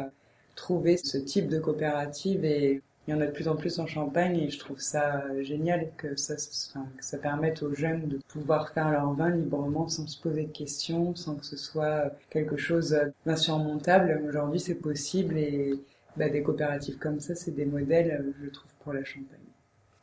trouvé 0.56 0.98
ce 0.98 1.18
type 1.18 1.48
de 1.48 1.60
coopérative 1.60 2.46
et 2.46 2.82
il 3.08 3.12
y 3.12 3.14
en 3.16 3.22
a 3.22 3.26
de 3.26 3.32
plus 3.32 3.48
en 3.48 3.56
plus 3.56 3.80
en 3.80 3.88
Champagne 3.88 4.38
et 4.38 4.50
je 4.52 4.60
trouve 4.60 4.80
ça 4.80 5.24
génial 5.42 5.90
que 5.98 6.16
ça, 6.16 6.36
que 6.36 7.04
ça 7.04 7.18
permette 7.18 7.64
aux 7.64 7.74
jeunes 7.74 8.08
de 8.08 8.20
pouvoir 8.28 8.70
faire 8.70 8.92
leur 8.92 9.12
vin 9.14 9.32
librement 9.32 9.88
sans 9.88 10.06
se 10.06 10.22
poser 10.22 10.44
de 10.44 10.52
questions, 10.52 11.16
sans 11.16 11.36
que 11.36 11.46
ce 11.46 11.58
soit 11.58 12.14
quelque 12.30 12.58
chose 12.58 12.96
d'insurmontable. 13.26 14.22
Aujourd'hui, 14.28 14.60
c'est 14.60 14.76
possible 14.76 15.40
et 15.40 15.74
bah, 16.18 16.30
des 16.30 16.44
coopératives 16.44 17.00
comme 17.00 17.20
ça, 17.20 17.34
c'est 17.34 17.56
des 17.56 17.66
modèles, 17.66 18.34
je 18.44 18.50
trouve, 18.50 18.72
pour 18.84 18.94
la 18.94 19.04
Champagne. 19.04 19.49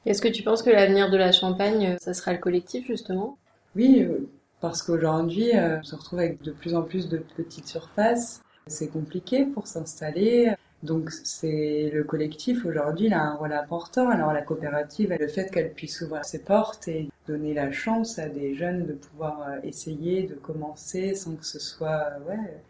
Est-ce 0.07 0.23
que 0.23 0.29
tu 0.29 0.45
penses 0.45 0.63
que 0.63 0.71
l'avenir 0.71 1.11
de 1.11 1.17
la 1.17 1.33
Champagne, 1.33 1.97
ça 2.01 2.15
sera 2.15 2.33
le 2.33 2.39
collectif 2.39 2.87
justement? 2.87 3.39
Oui, 3.75 4.05
euh, 4.05 4.31
parce 4.61 4.81
qu'aujourd'hui, 4.81 5.51
euh, 5.57 5.81
on 5.81 5.83
se 5.83 5.97
retrouve 5.97 6.21
avec 6.21 6.41
de 6.43 6.53
plus 6.53 6.77
en 6.77 6.83
plus 6.83 7.09
de 7.09 7.19
petites 7.37 7.67
surfaces. 7.67 8.41
C'est 8.69 8.87
compliqué 8.87 9.45
pour 9.45 9.67
s'installer. 9.67 10.55
Donc 10.85 11.11
c'est 11.11 11.91
le 11.93 12.05
collectif 12.05 12.65
aujourd'hui, 12.65 13.07
il 13.07 13.15
a 13.15 13.21
un 13.21 13.35
rôle 13.35 13.53
important. 13.53 14.09
Alors 14.09 14.33
la 14.33 14.43
coopérative, 14.43 15.13
le 15.19 15.27
fait 15.27 15.51
qu'elle 15.51 15.73
puisse 15.73 16.01
ouvrir 16.03 16.25
ses 16.25 16.45
portes 16.45 16.87
et 16.87 17.09
donner 17.27 17.53
la 17.53 17.73
chance 17.73 18.21
à 18.21 18.29
des 18.29 18.55
jeunes 18.55 18.87
de 18.87 18.93
pouvoir 18.93 19.43
euh, 19.43 19.59
essayer, 19.65 20.23
de 20.23 20.35
commencer 20.35 21.17
sans 21.17 21.35
que 21.35 21.45
ce 21.45 21.59
soit 21.59 22.13
ouais, 22.29 22.63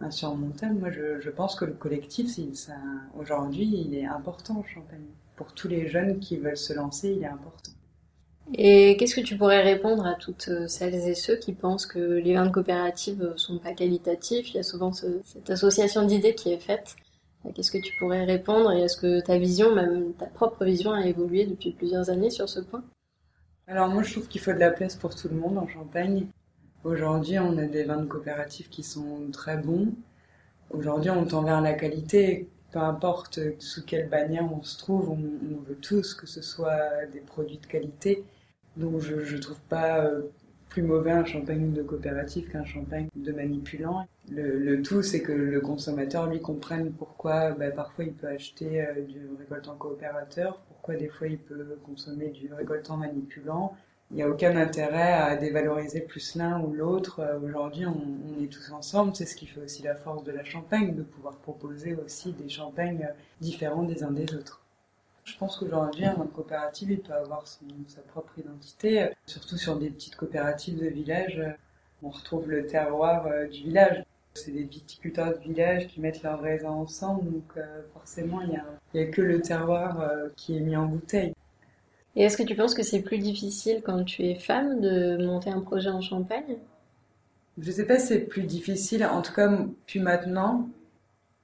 insurmontable. 0.00 0.74
Moi, 0.74 0.92
je, 0.92 1.20
je 1.20 1.30
pense 1.30 1.56
que 1.56 1.64
le 1.64 1.72
collectif, 1.72 2.28
aujourd'hui, 3.18 3.84
il 3.88 3.96
est 3.96 4.06
important 4.06 4.58
en 4.58 4.64
Champagne 4.64 5.00
pour 5.36 5.52
tous 5.52 5.68
les 5.68 5.88
jeunes 5.88 6.18
qui 6.18 6.36
veulent 6.36 6.56
se 6.56 6.72
lancer, 6.72 7.10
il 7.10 7.22
est 7.22 7.26
important. 7.26 7.72
Et 8.54 8.96
qu'est-ce 8.96 9.16
que 9.16 9.20
tu 9.20 9.36
pourrais 9.36 9.62
répondre 9.62 10.06
à 10.06 10.14
toutes 10.14 10.48
euh, 10.48 10.68
celles 10.68 10.94
et 10.94 11.14
ceux 11.14 11.36
qui 11.36 11.52
pensent 11.52 11.86
que 11.86 11.98
les 11.98 12.34
vins 12.34 12.46
de 12.46 12.52
coopérative 12.52 13.32
sont 13.36 13.58
pas 13.58 13.72
qualitatifs? 13.72 14.50
Il 14.50 14.56
y 14.56 14.60
a 14.60 14.62
souvent 14.62 14.92
cette 14.92 15.50
association 15.50 16.06
d'idées 16.06 16.34
qui 16.34 16.52
est 16.52 16.60
faite. 16.60 16.94
Euh, 17.44 17.50
qu'est-ce 17.52 17.72
que 17.72 17.78
tu 17.78 17.92
pourrais 17.98 18.24
répondre? 18.24 18.72
Et 18.72 18.82
est-ce 18.82 18.96
que 18.96 19.20
ta 19.20 19.36
vision, 19.36 19.74
même 19.74 20.12
ta 20.14 20.26
propre 20.26 20.64
vision, 20.64 20.92
a 20.92 21.06
évolué 21.06 21.44
depuis 21.44 21.72
plusieurs 21.72 22.08
années 22.08 22.30
sur 22.30 22.48
ce 22.48 22.60
point? 22.60 22.84
Alors 23.66 23.88
moi, 23.88 24.04
je 24.04 24.12
trouve 24.12 24.28
qu'il 24.28 24.40
faut 24.40 24.52
de 24.52 24.60
la 24.60 24.70
place 24.70 24.94
pour 24.94 25.14
tout 25.16 25.28
le 25.28 25.36
monde 25.36 25.58
en 25.58 25.66
Champagne. 25.66 26.28
Aujourd'hui, 26.84 27.40
on 27.40 27.58
a 27.58 27.64
des 27.64 27.82
vins 27.82 28.00
de 28.00 28.06
coopérative 28.06 28.68
qui 28.68 28.84
sont 28.84 29.28
très 29.32 29.56
bons. 29.56 29.92
Aujourd'hui, 30.70 31.10
on 31.10 31.24
tend 31.24 31.42
vers 31.42 31.60
la 31.60 31.72
qualité 31.72 32.48
peu 32.76 32.82
importe 32.82 33.40
sous 33.58 33.86
quelle 33.86 34.10
bannière 34.10 34.46
on 34.52 34.62
se 34.62 34.76
trouve, 34.76 35.08
on, 35.08 35.16
veut 35.16 35.78
tous 35.80 36.12
que 36.12 36.26
ce 36.26 36.42
soit 36.42 37.06
des 37.10 37.20
produits 37.20 37.56
de 37.56 37.66
qualité. 37.66 38.22
Donc 38.76 39.00
je 39.00 39.34
ne 39.34 39.40
trouve 39.40 39.60
pas 39.70 40.04
euh, 40.04 40.24
plus 40.68 40.82
mauvais 40.82 41.12
un 41.12 41.24
champagne 41.24 41.72
de 41.72 41.82
coopérative 41.82 42.50
qu'un 42.50 42.66
champagne 42.66 43.08
de 43.16 43.32
manipulant. 43.32 44.06
Le, 44.30 44.82
tout, 44.82 45.02
c'est 45.02 45.22
que 45.22 45.32
le 45.32 45.58
consommateur, 45.62 46.26
lui, 46.26 46.42
comprenne 46.42 46.92
pourquoi 46.92 47.52
bah, 47.52 47.70
parfois 47.70 48.04
il 48.04 48.12
peut 48.12 48.28
acheter 48.28 48.82
euh, 48.82 49.00
du 49.00 49.20
récoltant 49.38 49.76
coopérateur, 49.76 50.60
pourquoi 50.68 50.96
des 50.96 51.08
fois 51.08 51.28
il 51.28 51.38
peut 51.38 51.78
consommer 51.82 52.28
du 52.28 52.52
récoltant 52.52 52.98
manipulant, 52.98 53.74
il 54.10 54.16
n'y 54.16 54.22
a 54.22 54.28
aucun 54.28 54.56
intérêt 54.56 55.12
à 55.12 55.36
dévaloriser 55.36 56.00
plus 56.00 56.36
l'un 56.36 56.60
ou 56.60 56.72
l'autre. 56.72 57.20
Euh, 57.20 57.40
aujourd'hui, 57.40 57.86
on, 57.86 58.42
est 58.42 58.46
tous 58.46 58.70
ensemble. 58.72 59.16
C'est 59.16 59.26
ce 59.26 59.34
qui 59.34 59.46
fait 59.46 59.60
aussi 59.60 59.82
la 59.82 59.96
force 59.96 60.24
de 60.24 60.32
la 60.32 60.44
Champagne, 60.44 60.94
de 60.94 61.02
pouvoir 61.02 61.36
proposer 61.36 61.96
aussi 61.96 62.32
des 62.32 62.48
champagnes 62.48 63.08
différents 63.40 63.82
des 63.82 64.04
uns 64.04 64.12
des 64.12 64.34
autres. 64.34 64.62
Je 65.24 65.36
pense 65.36 65.56
qu'aujourd'hui, 65.56 66.04
un 66.04 66.14
coopérative, 66.32 66.92
il 66.92 67.00
peut 67.00 67.12
avoir 67.12 67.44
sa 67.48 68.00
propre 68.02 68.38
identité, 68.38 69.08
surtout 69.26 69.56
sur 69.56 69.76
des 69.76 69.90
petites 69.90 70.14
coopératives 70.14 70.78
de 70.78 70.86
village. 70.86 71.42
On 72.02 72.10
retrouve 72.10 72.48
le 72.48 72.66
terroir 72.66 73.26
euh, 73.26 73.48
du 73.48 73.64
village. 73.64 74.04
C'est 74.34 74.52
des 74.52 74.62
viticulteurs 74.62 75.32
de 75.32 75.42
village 75.42 75.88
qui 75.88 76.00
mettent 76.00 76.22
leurs 76.22 76.40
raisins 76.40 76.66
ensemble, 76.66 77.24
donc 77.24 77.56
euh, 77.56 77.82
forcément, 77.94 78.40
il 78.42 78.50
n'y 78.94 79.00
a, 79.00 79.06
que 79.06 79.22
le 79.22 79.40
terroir 79.40 80.00
euh, 80.00 80.28
qui 80.36 80.56
est 80.56 80.60
mis 80.60 80.76
en 80.76 80.86
bouteille. 80.86 81.32
Et 82.16 82.22
est-ce 82.22 82.38
que 82.38 82.42
tu 82.42 82.56
penses 82.56 82.74
que 82.74 82.82
c'est 82.82 83.02
plus 83.02 83.18
difficile 83.18 83.82
quand 83.84 84.02
tu 84.02 84.24
es 84.24 84.34
femme 84.34 84.80
de 84.80 85.22
monter 85.22 85.50
un 85.50 85.60
projet 85.60 85.90
en 85.90 86.00
Champagne? 86.00 86.56
Je 87.58 87.70
sais 87.70 87.86
pas 87.86 87.98
si 87.98 88.06
c'est 88.08 88.20
plus 88.20 88.42
difficile, 88.42 89.04
en 89.04 89.22
tout 89.22 89.34
cas, 89.34 89.50
puis 89.86 90.00
maintenant, 90.00 90.68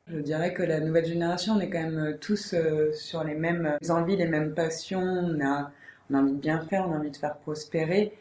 je 0.09 0.19
dirais 0.19 0.53
que 0.53 0.63
la 0.63 0.81
nouvelle 0.81 1.05
génération, 1.05 1.55
on 1.55 1.61
est 1.61 1.71
quand 1.71 1.83
même 1.83 2.19
tous 2.21 2.55
sur 2.95 3.25
les 3.25 3.35
mêmes 3.35 3.77
envies, 3.89 4.17
les 4.17 4.27
mêmes 4.27 4.55
passions. 4.55 5.01
On 5.01 5.41
a, 5.45 5.71
on 6.11 6.15
a 6.15 6.19
envie 6.21 6.33
de 6.33 6.39
bien 6.39 6.61
faire, 6.61 6.89
on 6.89 6.93
a 6.93 6.99
envie 6.99 7.11
de 7.11 7.17
faire 7.17 7.37
prospérer. 7.37 8.17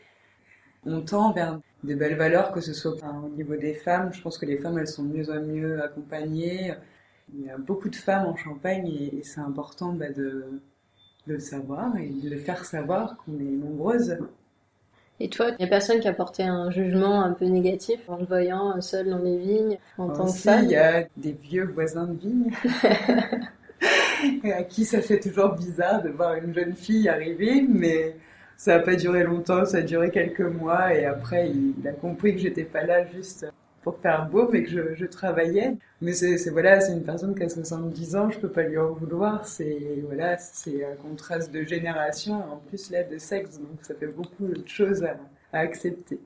On 0.86 1.02
tend 1.02 1.32
vers 1.32 1.60
des 1.84 1.96
belles 1.96 2.16
valeurs, 2.16 2.52
que 2.52 2.62
ce 2.62 2.74
soit 2.74 2.94
au 2.94 3.30
niveau 3.30 3.56
des 3.56 3.74
femmes. 3.74 4.14
Je 4.14 4.22
pense 4.22 4.38
que 4.38 4.46
les 4.46 4.58
femmes, 4.58 4.78
elles 4.78 4.88
sont 4.88 5.04
mieux 5.04 5.30
en 5.32 5.42
mieux 5.42 5.82
accompagnées. 5.82 6.74
Il 7.34 7.46
y 7.46 7.50
a 7.50 7.58
beaucoup 7.58 7.90
de 7.90 7.96
femmes 7.96 8.26
en 8.26 8.36
Champagne 8.36 8.88
et, 8.88 9.22
c'est 9.24 9.40
important 9.40 9.94
bah, 9.94 10.10
de, 10.10 10.14
de, 10.24 10.62
le 11.28 11.40
savoir 11.40 11.96
et 11.98 12.10
de 12.10 12.30
le 12.30 12.38
faire 12.38 12.66
savoir 12.66 13.18
qu'on 13.18 13.34
est 13.40 13.44
nombreuses. 13.44 14.18
Et 15.20 15.30
toi, 15.30 15.50
il 15.52 15.58
n'y 15.60 15.66
a 15.66 15.68
personne 15.68 16.00
qui 16.00 16.08
a 16.08 16.14
porté 16.14 16.44
un 16.44 16.72
jugement 16.72 17.22
un 17.22 17.34
peu 17.34 17.46
négatif 17.46 18.00
en 18.08 18.18
le 18.18 18.26
voyant 18.26 18.82
seul 18.82 19.10
dans 19.10 19.20
les 19.20 19.38
vignes 19.38 19.78
en 20.00 20.10
tant 20.10 20.26
que 20.26 20.32
femme 20.32 20.66
Il 20.66 20.72
y 20.72 20.76
a 20.76 21.04
des 21.16 21.34
vieux 21.34 21.66
voisins 21.66 22.08
de 22.08 22.18
vignes 22.18 22.52
à 24.52 24.64
qui 24.64 24.86
ça 24.86 25.02
fait 25.02 25.20
toujours 25.20 25.54
bizarre 25.54 26.02
de 26.02 26.10
voir 26.10 26.36
une 26.36 26.54
jeune 26.54 26.76
fille 26.76 27.08
arriver, 27.08 27.66
mais 27.68 28.16
ça 28.58 28.78
n'a 28.78 28.84
pas 28.84 28.96
duré 28.96 29.24
longtemps, 29.24 29.66
ça 29.66 29.78
a 29.78 29.82
duré 29.82 30.12
quelques 30.12 30.42
mois 30.42 30.94
et 30.94 31.06
après 31.06 31.50
il, 31.50 31.88
a 31.88 31.92
compris 31.92 32.34
que 32.34 32.42
j'étais 32.42 32.64
pas 32.64 32.84
là 32.84 33.06
juste 33.08 33.46
pour 33.82 33.98
faire 34.00 34.30
beau, 34.30 34.50
mais 34.52 34.64
que 34.64 34.70
je, 34.70 34.96
je 34.96 35.06
travaillais. 35.06 35.78
Mais 36.02 36.14
c'est 36.14 36.38
voilà, 36.50 36.80
c'est 36.82 36.94
une 36.94 37.04
personne 37.04 37.36
qui 37.36 37.44
a 37.44 37.50
70 37.50 38.16
ans, 38.16 38.30
je 38.30 38.40
peux 38.40 38.50
pas 38.52 38.64
lui 38.64 38.78
en 38.78 38.92
vouloir. 38.94 39.46
C'est 39.48 40.02
voilà, 40.06 40.38
c'est 40.38 40.86
un 40.86 40.96
contraste 40.96 41.52
de 41.52 41.64
génération, 41.64 42.36
en 42.36 42.58
plus 42.58 42.90
là 42.92 43.04
de 43.04 43.18
sexe, 43.18 43.60
donc 43.60 43.80
ça 43.84 43.96
fait 43.96 44.08
beaucoup 44.08 44.48
de 44.48 44.68
choses 44.68 45.04
à, 45.04 45.18
à 45.54 45.60
accepter. 45.60 46.20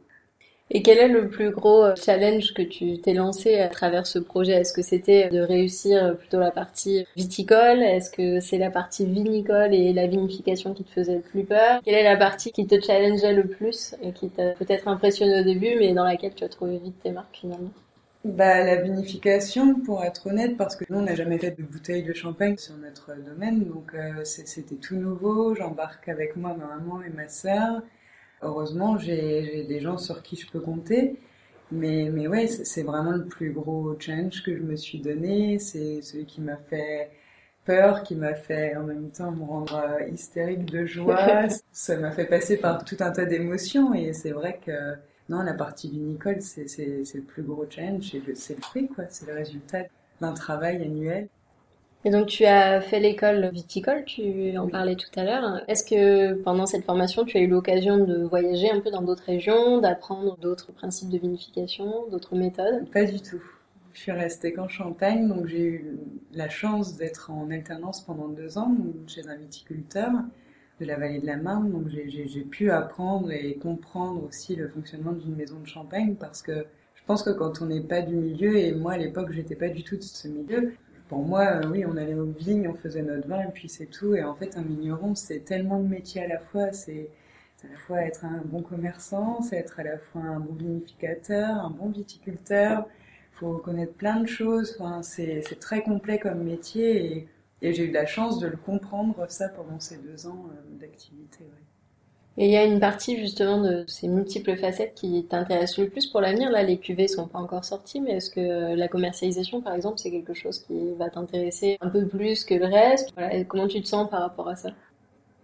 Et 0.71 0.81
quel 0.81 0.97
est 0.97 1.07
le 1.07 1.29
plus 1.29 1.51
gros 1.51 1.83
euh, 1.83 1.95
challenge 1.95 2.53
que 2.55 2.63
tu 2.63 2.99
t'es 2.99 3.13
lancé 3.13 3.59
à 3.59 3.67
travers 3.67 4.07
ce 4.07 4.17
projet? 4.17 4.53
Est-ce 4.53 4.73
que 4.73 4.81
c'était 4.81 5.29
de 5.29 5.39
réussir 5.39 6.17
plutôt 6.17 6.39
la 6.39 6.49
partie 6.49 7.05
viticole? 7.15 7.83
Est-ce 7.83 8.09
que 8.09 8.39
c'est 8.39 8.57
la 8.57 8.71
partie 8.71 9.05
vinicole 9.05 9.75
et 9.75 9.93
la 9.93 10.07
vinification 10.07 10.73
qui 10.73 10.83
te 10.83 10.89
faisait 10.89 11.15
le 11.15 11.21
plus 11.21 11.43
peur? 11.43 11.81
Quelle 11.85 11.93
est 11.93 12.03
la 12.03 12.17
partie 12.17 12.51
qui 12.51 12.65
te 12.65 12.81
challengeait 12.81 13.33
le 13.33 13.47
plus 13.47 13.95
et 14.01 14.11
qui 14.11 14.29
t'a 14.29 14.51
peut-être 14.51 14.87
impressionné 14.87 15.41
au 15.41 15.43
début 15.43 15.75
mais 15.77 15.93
dans 15.93 16.03
laquelle 16.03 16.33
tu 16.33 16.43
as 16.43 16.49
trouvé 16.49 16.79
vite 16.79 16.99
tes 17.03 17.11
marques 17.11 17.37
finalement? 17.39 17.71
Bah, 18.25 18.63
la 18.63 18.77
vinification, 18.77 19.75
pour 19.81 20.03
être 20.03 20.25
honnête, 20.25 20.57
parce 20.57 20.75
que 20.75 20.83
nous, 20.89 20.97
on 20.97 21.03
n'a 21.03 21.13
jamais 21.13 21.37
fait 21.37 21.51
de 21.51 21.61
bouteille 21.61 22.01
de 22.01 22.13
champagne 22.13 22.57
sur 22.57 22.75
notre 22.77 23.13
domaine, 23.23 23.65
donc 23.65 23.93
euh, 23.93 24.23
c'était 24.23 24.77
tout 24.77 24.95
nouveau. 24.95 25.53
J'embarque 25.53 26.09
avec 26.09 26.35
moi 26.35 26.55
ma 26.57 26.65
maman 26.65 27.03
et 27.03 27.09
ma 27.09 27.27
sœur 27.27 27.83
heureusement, 28.45 28.97
j'ai 28.97 29.63
des 29.63 29.79
gens 29.79 29.97
sur 29.97 30.21
qui 30.23 30.35
je 30.35 30.49
peux 30.49 30.59
compter. 30.59 31.17
Mais, 31.71 32.09
mais 32.11 32.27
ouais, 32.27 32.47
c'est 32.47 32.83
vraiment 32.83 33.11
le 33.11 33.25
plus 33.25 33.51
gros 33.51 33.95
challenge 33.99 34.43
que 34.43 34.55
je 34.55 34.61
me 34.61 34.75
suis 34.75 34.99
donné. 34.99 35.59
C'est 35.59 36.01
celui 36.01 36.25
qui 36.25 36.41
m'a 36.41 36.57
fait 36.57 37.11
peur, 37.65 38.03
qui 38.03 38.15
m'a 38.15 38.35
fait 38.35 38.75
en 38.75 38.83
même 38.83 39.09
temps 39.11 39.31
me 39.31 39.43
rendre 39.43 39.75
euh, 39.75 40.07
hystérique 40.07 40.65
de 40.65 40.85
joie. 40.85 41.47
Ça 41.71 41.97
m'a 41.97 42.11
fait 42.11 42.25
passer 42.25 42.57
par 42.57 42.85
tout 42.85 42.97
un 42.99 43.11
tas 43.11 43.25
d'émotions. 43.25 43.93
Et 43.93 44.13
c'est 44.13 44.31
vrai 44.31 44.59
que 44.63 44.95
non, 45.29 45.41
la 45.41 45.53
partie 45.53 45.89
vinicole, 45.89 46.41
c'est 46.41 46.67
le 46.77 47.21
plus 47.21 47.43
gros 47.43 47.65
challenge. 47.69 48.15
C'est 48.35 48.55
le 48.55 48.61
fruit, 48.61 48.87
quoi. 48.87 49.05
C'est 49.09 49.27
le 49.27 49.33
résultat 49.33 49.83
d'un 50.21 50.33
travail 50.33 50.81
annuel. 50.83 51.27
Et 52.05 52.11
donc 52.11 52.27
tu 52.27 52.45
as 52.45 52.81
fait 52.81 52.99
l'école 52.99 53.49
viticole, 53.51 54.05
tu 54.05 54.55
en 54.59 54.67
parlais 54.67 54.95
tout 54.95 55.09
à 55.15 55.23
l'heure. 55.23 55.63
Est-ce 55.67 55.83
que 55.83 56.35
pendant 56.43 56.67
cette 56.67 56.85
formation, 56.85 57.25
tu 57.25 57.35
as 57.35 57.41
eu 57.41 57.47
l'occasion 57.47 57.97
de 57.97 58.23
voyager 58.23 58.69
un 58.69 58.79
peu 58.79 58.91
dans 58.91 59.01
d'autres 59.01 59.23
régions, 59.23 59.79
d'apprendre 59.79 60.37
d'autres 60.37 60.71
principes 60.71 61.09
de 61.09 61.17
vinification, 61.17 62.07
d'autres 62.11 62.35
méthodes? 62.35 62.87
Pas 62.91 63.05
du 63.05 63.19
tout. 63.19 63.41
Je 63.93 64.01
suis 64.01 64.11
restée 64.11 64.53
qu'en 64.53 64.67
Champagne, 64.67 65.27
donc 65.27 65.47
j'ai 65.47 65.63
eu 65.63 65.97
la 66.31 66.47
chance 66.47 66.95
d'être 66.95 67.31
en 67.31 67.49
alternance 67.49 68.01
pendant 68.01 68.27
deux 68.27 68.59
ans 68.59 68.75
chez 69.07 69.27
un 69.27 69.35
viticulteur 69.35 70.11
de 70.79 70.85
la 70.85 70.97
vallée 70.97 71.19
de 71.19 71.25
la 71.25 71.37
Marne. 71.37 71.71
Donc 71.71 71.87
j'ai 71.89 72.43
pu 72.43 72.69
apprendre 72.69 73.31
et 73.31 73.55
comprendre 73.55 74.23
aussi 74.27 74.55
le 74.55 74.67
fonctionnement 74.67 75.13
d'une 75.13 75.35
maison 75.35 75.59
de 75.59 75.65
Champagne 75.65 76.13
parce 76.19 76.43
que 76.43 76.67
je 76.93 77.01
pense 77.07 77.23
que 77.23 77.31
quand 77.31 77.63
on 77.63 77.65
n'est 77.65 77.81
pas 77.81 78.01
du 78.01 78.15
milieu, 78.15 78.57
et 78.57 78.73
moi 78.73 78.93
à 78.93 78.97
l'époque 78.97 79.31
j'étais 79.31 79.55
pas 79.55 79.69
du 79.69 79.83
tout 79.83 79.95
de 79.95 80.03
ce 80.03 80.27
milieu, 80.27 80.73
pour 81.07 81.23
moi, 81.23 81.43
euh, 81.43 81.69
oui, 81.69 81.85
on 81.85 81.97
allait 81.97 82.15
aux 82.15 82.25
vignes, 82.25 82.67
on 82.67 82.73
faisait 82.73 83.01
notre 83.03 83.27
vin 83.27 83.41
et 83.41 83.51
puis 83.51 83.69
c'est 83.69 83.85
tout. 83.85 84.15
Et 84.15 84.23
en 84.23 84.33
fait, 84.35 84.57
un 84.57 84.63
vigneron, 84.63 85.15
c'est 85.15 85.39
tellement 85.39 85.79
de 85.79 85.87
métiers 85.87 86.23
à 86.23 86.27
la 86.27 86.39
fois. 86.39 86.71
C'est 86.71 87.09
à 87.63 87.71
la 87.71 87.77
fois 87.77 88.01
être 88.01 88.25
un 88.25 88.41
bon 88.45 88.61
commerçant, 88.61 89.41
c'est 89.41 89.57
être 89.57 89.79
à 89.79 89.83
la 89.83 89.97
fois 89.97 90.21
un 90.21 90.39
bon 90.39 90.53
vinificateur, 90.53 91.49
un 91.49 91.69
bon 91.69 91.89
viticulteur. 91.89 92.85
Il 93.33 93.37
faut 93.37 93.57
connaître 93.57 93.93
plein 93.93 94.19
de 94.19 94.27
choses. 94.27 94.77
C'est 95.03 95.59
très 95.59 95.81
complet 95.81 96.19
comme 96.19 96.43
métier 96.43 97.17
et, 97.17 97.27
j'ai 97.61 97.85
eu 97.85 97.91
la 97.91 98.05
chance 98.05 98.37
de 98.39 98.47
le 98.47 98.57
comprendre 98.57 99.25
ça 99.29 99.49
pendant 99.49 99.79
ces 99.79 99.97
deux 99.97 100.27
ans 100.27 100.45
euh, 100.51 100.79
d'activité. 100.79 101.45
Et 102.37 102.47
il 102.47 102.51
y 102.51 102.57
a 102.57 102.65
une 102.65 102.81
partie 102.81 103.17
justement 103.17 103.61
de 103.61 103.85
ces 103.87 104.09
multiples 104.09 104.57
facettes 104.57 104.93
qui 104.93 105.25
t'intéresse 105.25 105.77
le 105.77 105.87
plus 105.87 106.07
pour 106.07 106.19
l'avenir. 106.19 106.51
Là, 106.51 106.63
les 106.63 106.77
cuvées 106.77 107.07
sont 107.07 107.27
pas 107.27 107.39
encore 107.39 107.63
sorties, 107.63 108.01
mais 108.01 108.11
est-ce 108.17 108.29
que 108.29 108.75
la 108.75 108.87
commercialisation, 108.89 109.61
par 109.61 109.73
exemple, 109.73 109.99
c'est 109.99 110.11
quelque 110.11 110.33
chose 110.33 110.59
qui 110.59 110.93
va 110.99 111.09
t'intéresser 111.09 111.77
un 111.79 111.89
peu 111.89 112.05
plus 112.05 112.43
que 112.43 112.55
le 112.55 112.65
reste? 112.65 113.13
Comment 113.47 113.67
tu 113.67 113.81
te 113.81 113.87
sens 113.87 114.09
par 114.09 114.21
rapport 114.21 114.49
à 114.49 114.57
ça? 114.57 114.71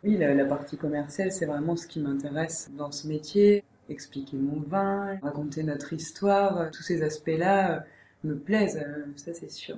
Oui, 0.03 0.17
la, 0.17 0.45
partie 0.45 0.77
commerciale, 0.77 1.31
c'est 1.31 1.45
vraiment 1.45 1.77
ce 1.77 1.87
qui 1.87 1.99
m'intéresse 2.01 2.69
dans 2.77 2.91
ce 2.91 3.07
métier. 3.07 3.63
Expliquer 3.87 4.35
mon 4.37 4.59
vin, 4.59 5.17
raconter 5.21 5.63
notre 5.63 5.93
histoire, 5.93 6.71
tous 6.71 6.83
ces 6.83 7.03
aspects-là 7.03 7.85
me 8.23 8.35
plaisent, 8.35 8.83
ça 9.15 9.33
c'est 9.33 9.51
sûr. 9.51 9.77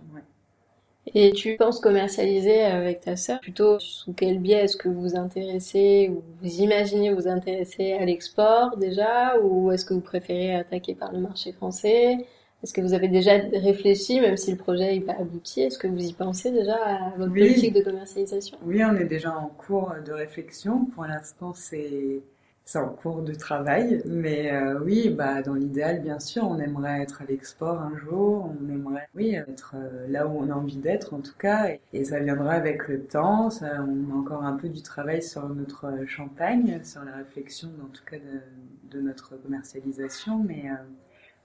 Et 1.07 1.31
tu 1.33 1.57
penses 1.57 1.79
commercialiser 1.79 2.61
avec 2.61 3.01
ta 3.01 3.15
sœur 3.15 3.39
Plutôt 3.41 3.77
sous 3.79 4.13
quel 4.13 4.39
biais? 4.39 4.63
Est-ce 4.63 4.77
que 4.77 4.87
vous 4.87 5.01
vous 5.01 5.15
intéressez 5.15 6.09
ou 6.09 6.23
vous 6.41 6.61
imaginez 6.61 7.13
vous 7.13 7.27
intéresser 7.27 7.93
à 7.93 8.05
l'export 8.05 8.77
déjà? 8.77 9.37
Ou 9.41 9.71
est-ce 9.71 9.85
que 9.85 9.93
vous 9.93 10.01
préférez 10.01 10.55
attaquer 10.55 10.95
par 10.95 11.11
le 11.11 11.19
marché 11.19 11.51
français? 11.51 12.25
Est-ce 12.63 12.73
que 12.73 12.79
vous 12.79 12.93
avez 12.93 13.09
déjà 13.09 13.33
réfléchi, 13.53 14.21
même 14.21 14.37
si 14.37 14.51
le 14.51 14.57
projet 14.57 14.93
n'est 14.93 15.01
pas 15.01 15.17
abouti, 15.19 15.61
est-ce 15.61 15.77
que 15.77 15.87
vous 15.87 16.01
y 16.01 16.13
pensez 16.13 16.49
déjà 16.49 16.75
à 16.75 17.09
votre 17.17 17.33
politique 17.33 17.73
de 17.73 17.81
commercialisation? 17.81 18.57
Oui, 18.63 18.81
on 18.85 18.95
est 18.95 19.03
déjà 19.03 19.37
en 19.37 19.47
cours 19.49 19.93
de 20.05 20.13
réflexion. 20.13 20.85
Pour 20.85 21.03
l'instant, 21.03 21.53
c'est 21.53 22.23
c'est 22.65 22.79
en 22.79 22.89
cours 22.89 23.21
de 23.21 23.33
travail, 23.33 24.01
mais 24.05 24.51
euh, 24.51 24.79
oui, 24.79 25.09
bah 25.09 25.41
dans 25.41 25.53
l'idéal, 25.53 26.01
bien 26.01 26.19
sûr, 26.19 26.43
on 26.47 26.59
aimerait 26.59 27.01
être 27.01 27.21
à 27.21 27.25
l'export 27.25 27.79
un 27.81 27.97
jour, 27.97 28.49
on 28.49 28.69
aimerait, 28.69 29.09
oui, 29.15 29.35
être 29.35 29.75
euh, 29.75 30.07
là 30.07 30.27
où 30.27 30.37
on 30.39 30.49
a 30.49 30.53
envie 30.53 30.77
d'être 30.77 31.13
en 31.13 31.19
tout 31.19 31.35
cas, 31.37 31.75
et, 31.91 32.05
ça 32.05 32.19
viendra 32.19 32.53
avec 32.53 32.87
le 32.87 33.03
temps. 33.03 33.49
Ça, 33.49 33.85
on 33.85 34.13
a 34.13 34.15
encore 34.15 34.43
un 34.43 34.55
peu 34.55 34.69
du 34.69 34.81
travail 34.81 35.21
sur 35.21 35.47
notre 35.49 36.05
champagne, 36.07 36.79
sur 36.83 37.03
la 37.03 37.17
réflexion, 37.17 37.69
en 37.83 37.89
tout 37.89 38.03
cas 38.05 38.17
de, 38.17 38.97
de 38.97 39.01
notre 39.01 39.35
commercialisation, 39.35 40.41
mais 40.43 40.69
euh, 40.69 40.75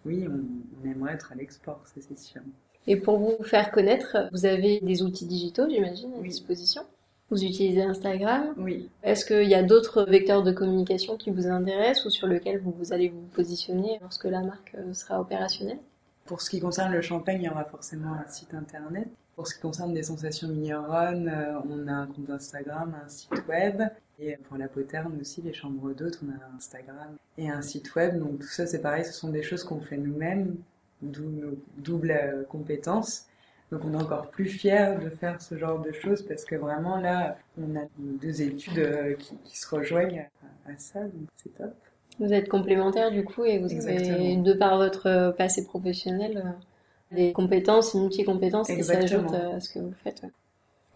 oui, 0.06 0.28
on, 0.28 0.44
on, 0.80 0.90
aimerait 0.90 1.14
être 1.14 1.32
à 1.32 1.34
l'export, 1.34 1.82
ça 1.84 2.00
c'est 2.00 2.18
sûr. 2.18 2.42
Et 2.86 2.96
pour 2.96 3.18
vous 3.18 3.42
faire 3.42 3.72
connaître, 3.72 4.28
vous 4.32 4.46
avez 4.46 4.80
des 4.80 5.02
outils 5.02 5.26
digitaux, 5.26 5.68
j'imagine, 5.68 6.14
à 6.14 6.22
disposition? 6.22 6.82
Vous 7.30 7.44
utilisez 7.44 7.82
Instagram 7.82 8.54
Oui. 8.56 8.88
Est-ce 9.02 9.24
qu'il 9.24 9.48
y 9.48 9.54
a 9.54 9.62
d'autres 9.62 10.04
vecteurs 10.04 10.42
de 10.42 10.52
communication 10.52 11.16
qui 11.16 11.30
vous 11.30 11.46
intéressent 11.46 12.06
ou 12.06 12.10
sur 12.10 12.26
lesquels 12.26 12.58
vous, 12.58 12.74
vous 12.78 12.92
allez 12.92 13.08
vous 13.08 13.26
positionner 13.34 13.98
lorsque 14.00 14.24
la 14.24 14.40
marque 14.40 14.74
euh, 14.76 14.94
sera 14.94 15.20
opérationnelle? 15.20 15.78
Pour 16.24 16.40
ce 16.40 16.50
qui 16.50 16.60
concerne 16.60 16.92
le 16.92 17.02
champagne, 17.02 17.40
il 17.42 17.46
y 17.46 17.50
aura 17.50 17.64
forcément 17.64 18.14
un 18.14 18.28
site 18.30 18.54
internet. 18.54 19.08
Pour 19.36 19.46
ce 19.46 19.54
qui 19.54 19.60
concerne 19.60 19.94
les 19.94 20.02
sensations 20.02 20.48
vigneronnes, 20.48 21.28
euh, 21.28 21.58
on 21.70 21.86
a 21.86 21.92
un 21.92 22.06
compte 22.06 22.30
Instagram, 22.30 22.94
un 23.04 23.08
site 23.08 23.46
web. 23.48 23.82
Et 24.18 24.36
pour 24.36 24.56
la 24.56 24.66
poterne 24.66 25.16
aussi, 25.20 25.42
les 25.42 25.52
chambres 25.52 25.92
d'hôtes, 25.92 26.20
on 26.26 26.30
a 26.30 26.34
un 26.34 26.56
Instagram 26.56 27.16
et 27.36 27.50
un 27.50 27.62
site 27.62 27.94
web. 27.94 28.18
Donc 28.18 28.40
tout 28.40 28.48
ça, 28.48 28.66
c'est 28.66 28.80
pareil, 28.80 29.04
ce 29.04 29.12
sont 29.12 29.28
des 29.28 29.42
choses 29.42 29.64
qu'on 29.64 29.80
fait 29.80 29.96
nous-mêmes, 29.96 30.56
d'où 31.02 31.24
nos 31.24 31.56
doubles 31.76 32.10
euh, 32.10 32.42
compétences. 32.44 33.27
Donc 33.70 33.82
on 33.84 33.92
est 33.92 34.02
encore 34.02 34.28
plus 34.28 34.46
fiers 34.46 34.94
de 35.02 35.10
faire 35.10 35.40
ce 35.42 35.56
genre 35.56 35.80
de 35.80 35.92
choses 35.92 36.22
parce 36.22 36.44
que 36.44 36.56
vraiment 36.56 36.98
là, 36.98 37.36
on 37.60 37.76
a 37.76 37.82
deux 37.98 38.42
études 38.42 38.78
euh, 38.78 39.14
qui, 39.14 39.36
qui 39.44 39.58
se 39.58 39.68
rejoignent 39.74 40.26
à, 40.66 40.70
ça, 40.78 41.00
donc 41.00 41.28
c'est 41.36 41.54
top. 41.56 41.74
Vous 42.18 42.32
êtes 42.32 42.48
complémentaires 42.48 43.10
du 43.10 43.24
coup 43.24 43.44
et 43.44 43.58
vous 43.58 43.86
avez, 43.86 44.36
de 44.36 44.52
par 44.52 44.76
votre 44.78 45.34
passé 45.36 45.64
professionnel, 45.64 46.42
euh, 46.44 47.14
des 47.14 47.32
compétences, 47.32 47.94
multi-compétences 47.94 48.68
qui 48.68 48.82
s'ajoutent 48.82 49.34
à 49.34 49.60
ce 49.60 49.70
que 49.70 49.78
vous 49.78 49.94
faites. 50.02 50.22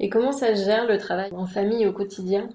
Et 0.00 0.08
comment 0.08 0.32
ça 0.32 0.54
gère 0.54 0.86
le 0.86 0.98
travail 0.98 1.30
en 1.32 1.46
famille 1.46 1.86
au 1.86 1.92
quotidien? 1.92 2.48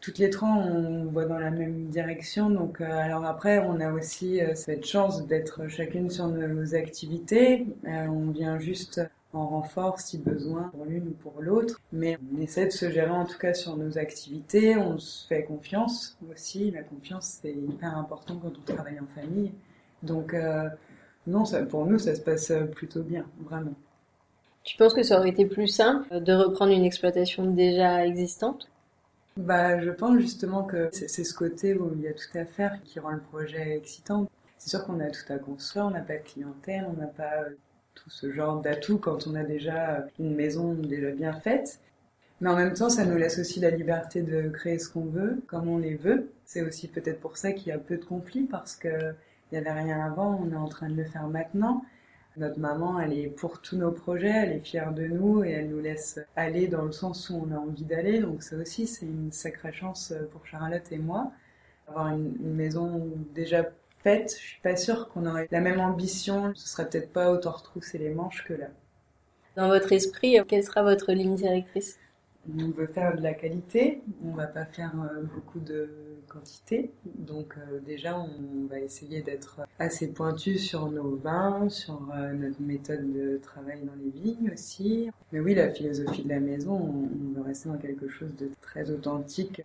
Toutes 0.00 0.18
les 0.18 0.30
trois, 0.30 0.48
on 0.48 1.04
voit 1.04 1.26
dans 1.26 1.38
la 1.38 1.52
même 1.52 1.86
direction. 1.86 2.50
Donc, 2.50 2.80
euh, 2.80 2.90
alors 2.90 3.24
après, 3.24 3.60
on 3.60 3.78
a 3.78 3.92
aussi 3.92 4.40
euh, 4.40 4.56
cette 4.56 4.84
chance 4.84 5.24
d'être 5.28 5.68
chacune 5.68 6.10
sur 6.10 6.26
nos 6.26 6.74
activités. 6.74 7.66
Euh, 7.86 8.06
on 8.08 8.32
vient 8.32 8.58
juste 8.58 9.00
en 9.32 9.46
renfort 9.46 10.00
si 10.00 10.18
besoin 10.18 10.70
pour 10.74 10.84
l'une 10.84 11.08
ou 11.08 11.12
pour 11.12 11.40
l'autre. 11.40 11.80
Mais 11.92 12.18
on 12.32 12.40
essaie 12.40 12.66
de 12.66 12.70
se 12.70 12.90
gérer 12.90 13.10
en 13.10 13.24
tout 13.24 13.38
cas 13.38 13.54
sur 13.54 13.76
nos 13.76 13.98
activités. 13.98 14.76
On 14.76 14.98
se 14.98 15.26
fait 15.26 15.44
confiance 15.44 16.16
aussi. 16.30 16.70
La 16.70 16.82
confiance, 16.82 17.38
c'est 17.42 17.52
hyper 17.52 17.96
important 17.96 18.36
quand 18.42 18.52
on 18.56 18.74
travaille 18.74 19.00
en 19.00 19.20
famille. 19.20 19.52
Donc, 20.02 20.36
non, 21.26 21.44
ça, 21.44 21.62
pour 21.64 21.86
nous, 21.86 21.98
ça 21.98 22.14
se 22.14 22.20
passe 22.20 22.52
plutôt 22.74 23.02
bien, 23.02 23.24
vraiment. 23.40 23.74
Tu 24.64 24.76
penses 24.76 24.94
que 24.94 25.02
ça 25.02 25.18
aurait 25.18 25.30
été 25.30 25.44
plus 25.44 25.66
simple 25.66 26.20
de 26.20 26.32
reprendre 26.32 26.72
une 26.72 26.84
exploitation 26.84 27.50
déjà 27.50 28.06
existante? 28.06 28.68
Bah, 29.36 29.80
je 29.80 29.90
pense 29.90 30.18
justement 30.18 30.62
que 30.62 30.88
c'est 30.92 31.08
ce 31.08 31.34
côté 31.34 31.74
où 31.74 31.90
il 31.94 32.02
y 32.02 32.08
a 32.08 32.12
tout 32.12 32.36
à 32.36 32.44
faire 32.44 32.78
qui 32.84 33.00
rend 33.00 33.12
le 33.12 33.20
projet 33.20 33.76
excitant. 33.76 34.28
C'est 34.58 34.70
sûr 34.70 34.84
qu'on 34.84 35.00
a 35.00 35.10
tout 35.10 35.32
à 35.32 35.38
construire, 35.38 35.86
on 35.86 35.90
n'a 35.90 36.00
pas 36.00 36.18
de 36.18 36.22
clientèle, 36.22 36.86
on 36.88 37.00
n'a 37.00 37.06
pas 37.06 37.42
euh, 37.42 37.50
tout 37.94 38.10
ce 38.10 38.32
genre 38.32 38.60
d'atouts 38.60 38.98
quand 38.98 39.26
on 39.26 39.34
a 39.34 39.44
déjà 39.44 40.06
une 40.18 40.34
maison 40.34 40.74
déjà 40.74 41.10
bien 41.10 41.32
faite. 41.32 41.80
Mais 42.40 42.50
en 42.50 42.56
même 42.56 42.74
temps, 42.74 42.90
ça 42.90 43.04
nous 43.04 43.16
laisse 43.16 43.38
aussi 43.38 43.60
la 43.60 43.70
liberté 43.70 44.22
de 44.22 44.48
créer 44.48 44.78
ce 44.78 44.88
qu'on 44.88 45.04
veut, 45.04 45.40
comme 45.46 45.68
on 45.68 45.78
les 45.78 45.94
veut. 45.94 46.28
C'est 46.44 46.62
aussi 46.62 46.88
peut-être 46.88 47.20
pour 47.20 47.36
ça 47.36 47.52
qu'il 47.52 47.68
y 47.68 47.72
a 47.72 47.78
peu 47.78 47.96
de 47.96 48.04
conflits, 48.04 48.44
parce 48.50 48.74
qu'il 48.74 49.14
n'y 49.52 49.58
avait 49.58 49.70
rien 49.70 50.04
avant, 50.04 50.40
on 50.42 50.50
est 50.50 50.56
en 50.56 50.68
train 50.68 50.88
de 50.88 50.96
le 50.96 51.04
faire 51.04 51.28
maintenant. 51.28 51.84
Notre 52.38 52.58
maman, 52.58 52.98
elle 52.98 53.12
est 53.12 53.28
pour 53.28 53.60
tous 53.60 53.76
nos 53.76 53.90
projets, 53.90 54.30
elle 54.30 54.52
est 54.52 54.60
fière 54.60 54.92
de 54.92 55.04
nous 55.04 55.44
et 55.44 55.50
elle 55.50 55.68
nous 55.68 55.80
laisse 55.80 56.18
aller 56.34 56.66
dans 56.66 56.82
le 56.82 56.92
sens 56.92 57.28
où 57.28 57.46
on 57.46 57.54
a 57.54 57.58
envie 57.58 57.84
d'aller. 57.84 58.20
Donc 58.20 58.42
ça 58.42 58.56
aussi, 58.56 58.86
c'est 58.86 59.04
une 59.04 59.30
sacrée 59.32 59.72
chance 59.72 60.14
pour 60.32 60.46
Charlotte 60.46 60.90
et 60.90 60.98
moi. 60.98 61.30
Avoir 61.88 62.08
une, 62.08 62.34
maison 62.40 63.06
déjà 63.34 63.68
faite, 64.02 64.36
je 64.38 64.46
suis 64.46 64.60
pas 64.60 64.76
sûre 64.76 65.08
qu'on 65.08 65.26
aurait 65.26 65.48
la 65.50 65.60
même 65.60 65.80
ambition. 65.80 66.52
Ce 66.54 66.68
serait 66.68 66.88
peut-être 66.88 67.12
pas 67.12 67.30
autant 67.30 67.52
retrousser 67.52 67.98
les 67.98 68.10
manches 68.10 68.44
que 68.44 68.54
là. 68.54 68.68
Dans 69.56 69.68
votre 69.68 69.92
esprit, 69.92 70.38
quelle 70.48 70.64
sera 70.64 70.82
votre 70.82 71.12
ligne 71.12 71.34
directrice? 71.34 71.98
On 72.58 72.70
veut 72.70 72.88
faire 72.88 73.16
de 73.16 73.22
la 73.22 73.34
qualité, 73.34 74.02
on 74.24 74.32
va 74.32 74.48
pas 74.48 74.64
faire 74.64 74.92
euh, 75.00 75.22
beaucoup 75.22 75.60
de 75.60 75.88
quantité. 76.28 76.90
Donc 77.04 77.54
euh, 77.56 77.78
déjà, 77.86 78.18
on 78.18 78.66
va 78.66 78.80
essayer 78.80 79.22
d'être 79.22 79.60
assez 79.78 80.08
pointu 80.08 80.58
sur 80.58 80.90
nos 80.90 81.14
vins, 81.16 81.68
sur 81.68 82.00
euh, 82.16 82.32
notre 82.32 82.60
méthode 82.60 83.12
de 83.12 83.38
travail 83.40 83.82
dans 83.84 83.94
les 84.02 84.10
vignes 84.10 84.50
aussi. 84.52 85.08
Mais 85.30 85.38
oui, 85.38 85.54
la 85.54 85.70
philosophie 85.70 86.24
de 86.24 86.30
la 86.30 86.40
maison, 86.40 86.72
on, 86.72 87.38
veut 87.38 87.46
rester 87.46 87.68
dans 87.68 87.78
quelque 87.78 88.08
chose 88.08 88.34
de 88.36 88.50
très 88.60 88.90
authentique. 88.90 89.62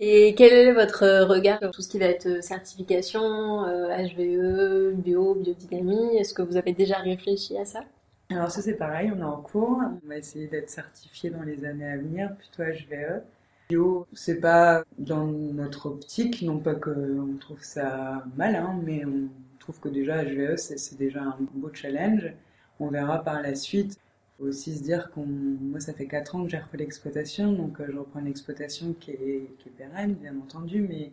Et 0.00 0.34
quel 0.34 0.52
est 0.52 0.72
votre 0.72 1.26
regard 1.26 1.58
sur 1.60 1.70
tout 1.70 1.82
ce 1.82 1.88
qui 1.88 1.98
va 1.98 2.06
être 2.06 2.42
certification, 2.42 3.62
HVE, 3.62 4.94
bio, 4.94 5.34
biodynamie? 5.34 6.16
Est-ce 6.16 6.34
que 6.34 6.42
vous 6.42 6.56
avez 6.56 6.72
déjà 6.72 6.98
réfléchi 6.98 7.56
à 7.56 7.64
ça? 7.64 7.84
Alors 8.30 8.50
ça 8.50 8.62
c'est 8.62 8.74
pareil, 8.74 9.12
on 9.14 9.20
est 9.20 9.24
en 9.24 9.40
cours, 9.42 9.80
on 10.04 10.08
va 10.08 10.16
essayer 10.16 10.46
d'être 10.46 10.70
certifié 10.70 11.28
dans 11.30 11.42
les 11.42 11.64
années 11.66 11.88
à 11.88 11.98
venir, 11.98 12.34
plutôt 12.36 12.62
HVE. 12.62 13.22
Bio, 13.68 14.06
c'est 14.14 14.40
pas 14.40 14.84
dans 14.98 15.26
notre 15.26 15.86
optique, 15.86 16.42
non 16.42 16.58
pas 16.58 16.74
qu'on 16.74 17.36
trouve 17.38 17.62
ça 17.62 18.24
mal, 18.36 18.56
hein, 18.56 18.80
mais 18.84 19.04
on 19.04 19.28
trouve 19.58 19.78
que 19.80 19.88
déjà 19.88 20.24
HVE 20.24 20.56
c'est 20.56 20.96
déjà 20.96 21.20
un 21.20 21.36
beau 21.38 21.70
challenge. 21.72 22.32
On 22.80 22.88
verra 22.88 23.22
par 23.22 23.42
la 23.42 23.54
suite. 23.54 23.98
Faut 24.42 24.48
aussi 24.48 24.76
se 24.76 24.82
dire 24.82 25.12
qu'on, 25.12 25.24
moi 25.24 25.78
ça 25.78 25.92
fait 25.92 26.06
4 26.06 26.34
ans 26.34 26.44
que 26.44 26.50
j'ai 26.50 26.58
repris 26.58 26.78
l'exploitation, 26.78 27.52
donc 27.52 27.80
euh, 27.80 27.86
je 27.92 27.96
reprends 27.96 28.18
une 28.18 28.26
exploitation 28.26 28.92
qui 28.98 29.12
est, 29.12 29.54
qui 29.58 29.68
est 29.68 29.72
pérenne 29.78 30.14
bien 30.14 30.36
entendu, 30.36 30.80
mais 30.80 31.12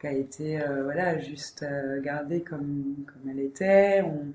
qui 0.00 0.06
a 0.06 0.12
été 0.12 0.62
euh, 0.62 0.84
voilà 0.84 1.18
juste 1.18 1.64
euh, 1.64 2.00
gardée 2.00 2.40
comme 2.42 2.94
comme 3.06 3.30
elle 3.30 3.40
était. 3.40 4.02
On, 4.02 4.32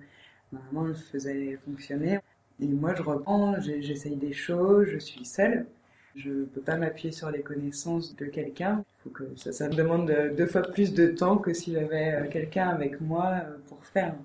Normalement, 0.52 0.88
je 0.94 0.94
faisais 0.94 1.58
fonctionner. 1.65 2.20
Et 2.60 2.68
moi, 2.68 2.94
je 2.96 3.02
reprends, 3.02 3.60
j'essaye 3.62 4.15
des 4.18 4.34
choses, 4.34 4.88
je 4.88 5.00
suis 5.00 5.26
seule. 5.26 5.65
Je 6.15 6.30
ne 6.30 6.46
peux 6.46 6.62
pas 6.62 6.76
m'appuyer 6.76 7.12
sur 7.12 7.32
les 7.32 7.41
connaissances 7.41 8.15
de 8.15 8.26
quelqu'un. 8.26 8.84
que 9.13 9.24
ça, 9.36 9.52
ça, 9.52 9.70
me 9.70 9.74
demande 9.74 10.13
deux 10.38 10.46
fois 10.48 10.62
plus 10.62 10.94
de 10.94 11.08
temps 11.08 11.38
que 11.38 11.54
si 11.54 11.74
j'avais 11.74 12.30
quelqu'un 12.32 12.70
avec 12.70 13.02
moi 13.02 13.41
pour 13.68 13.84
faire. 13.86 14.15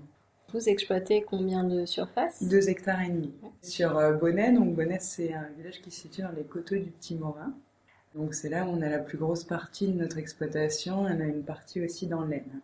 Vous 0.54 0.66
exploitez 0.66 1.20
combien 1.20 1.62
de 1.62 1.84
surface 1.84 2.42
Deux 2.42 2.70
hectares 2.70 3.02
et 3.02 3.10
demi. 3.10 3.34
Sur 3.60 3.98
euh, 3.98 4.12
Bonnet, 4.12 4.50
donc 4.50 4.74
Bonnet 4.74 4.96
c'est 4.98 5.34
un 5.34 5.46
village 5.58 5.82
qui 5.82 5.90
se 5.90 6.00
situe 6.00 6.22
dans 6.22 6.32
les 6.34 6.44
coteaux 6.44 6.76
du 6.76 6.90
Petit 6.90 7.16
Morin. 7.16 7.52
Donc 8.14 8.32
c'est 8.32 8.48
là 8.48 8.64
où 8.64 8.68
on 8.68 8.80
a 8.80 8.88
la 8.88 8.98
plus 8.98 9.18
grosse 9.18 9.44
partie 9.44 9.88
de 9.88 9.92
notre 9.92 10.16
exploitation. 10.16 11.00
On 11.02 11.20
a 11.20 11.24
une 11.24 11.42
partie 11.42 11.84
aussi 11.84 12.06
dans 12.06 12.24
l'Aisne. 12.24 12.62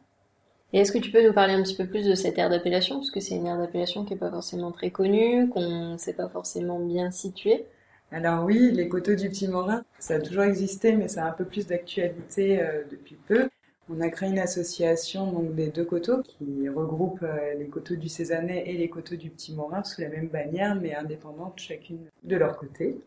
Et 0.73 0.79
est-ce 0.79 0.93
que 0.93 0.99
tu 0.99 1.11
peux 1.11 1.23
nous 1.27 1.35
parler 1.35 1.53
un 1.53 1.63
petit 1.63 1.77
peu 1.77 1.87
plus 1.87 2.07
de 2.07 2.15
cette 2.15 2.39
aire 2.39 2.49
d'appellation? 2.49 2.97
Parce 2.97 3.11
que 3.11 3.21
c'est 3.21 3.35
une 3.35 3.47
aire 3.47 3.59
d'appellation 3.59 4.07
qui 4.07 4.15
n'est 4.15 4.19
pas 4.19 4.31
forcément 4.31 4.73
très 4.73 4.91
connue, 4.91 5.51
qu'on 5.51 5.93
ne 5.93 5.99
sait 5.99 6.15
pas 6.15 6.31
forcément 6.31 6.81
bien 6.81 7.11
situer. 7.11 7.67
Alors 8.11 8.47
oui, 8.47 8.71
les 8.73 8.89
coteaux 8.89 9.15
du 9.15 9.29
Petit 9.29 9.47
Morin, 9.47 9.85
ça 9.99 10.15
a 10.15 10.21
toujours 10.21 10.45
existé, 10.45 10.97
mais 10.97 11.09
ça 11.09 11.27
a 11.27 11.29
un 11.29 11.33
peu 11.33 11.45
plus 11.45 11.67
d'actualité 11.67 12.63
euh, 12.63 12.83
depuis 12.91 13.19
peu. 13.29 13.51
On 13.91 14.01
a 14.01 14.09
créé 14.09 14.31
une 14.31 14.39
association 14.39 15.31
donc 15.31 15.55
des 15.55 15.69
deux 15.69 15.85
coteaux 15.85 16.23
qui 16.23 16.69
regroupe 16.71 17.23
euh, 17.23 17.55
les 17.55 17.67
coteaux 17.67 17.97
du 17.97 18.09
Cézanais 18.09 18.65
et 18.67 18.79
les 18.79 18.89
coteaux 18.89 19.17
du 19.17 19.29
Petit 19.29 19.55
Morin 19.55 19.85
sous 19.85 20.01
la 20.01 20.09
même 20.09 20.29
bannière, 20.29 20.75
mais 20.75 20.95
indépendantes 20.95 21.59
chacune 21.59 22.07
de 22.23 22.37
leur 22.37 22.57
côté. 22.57 22.99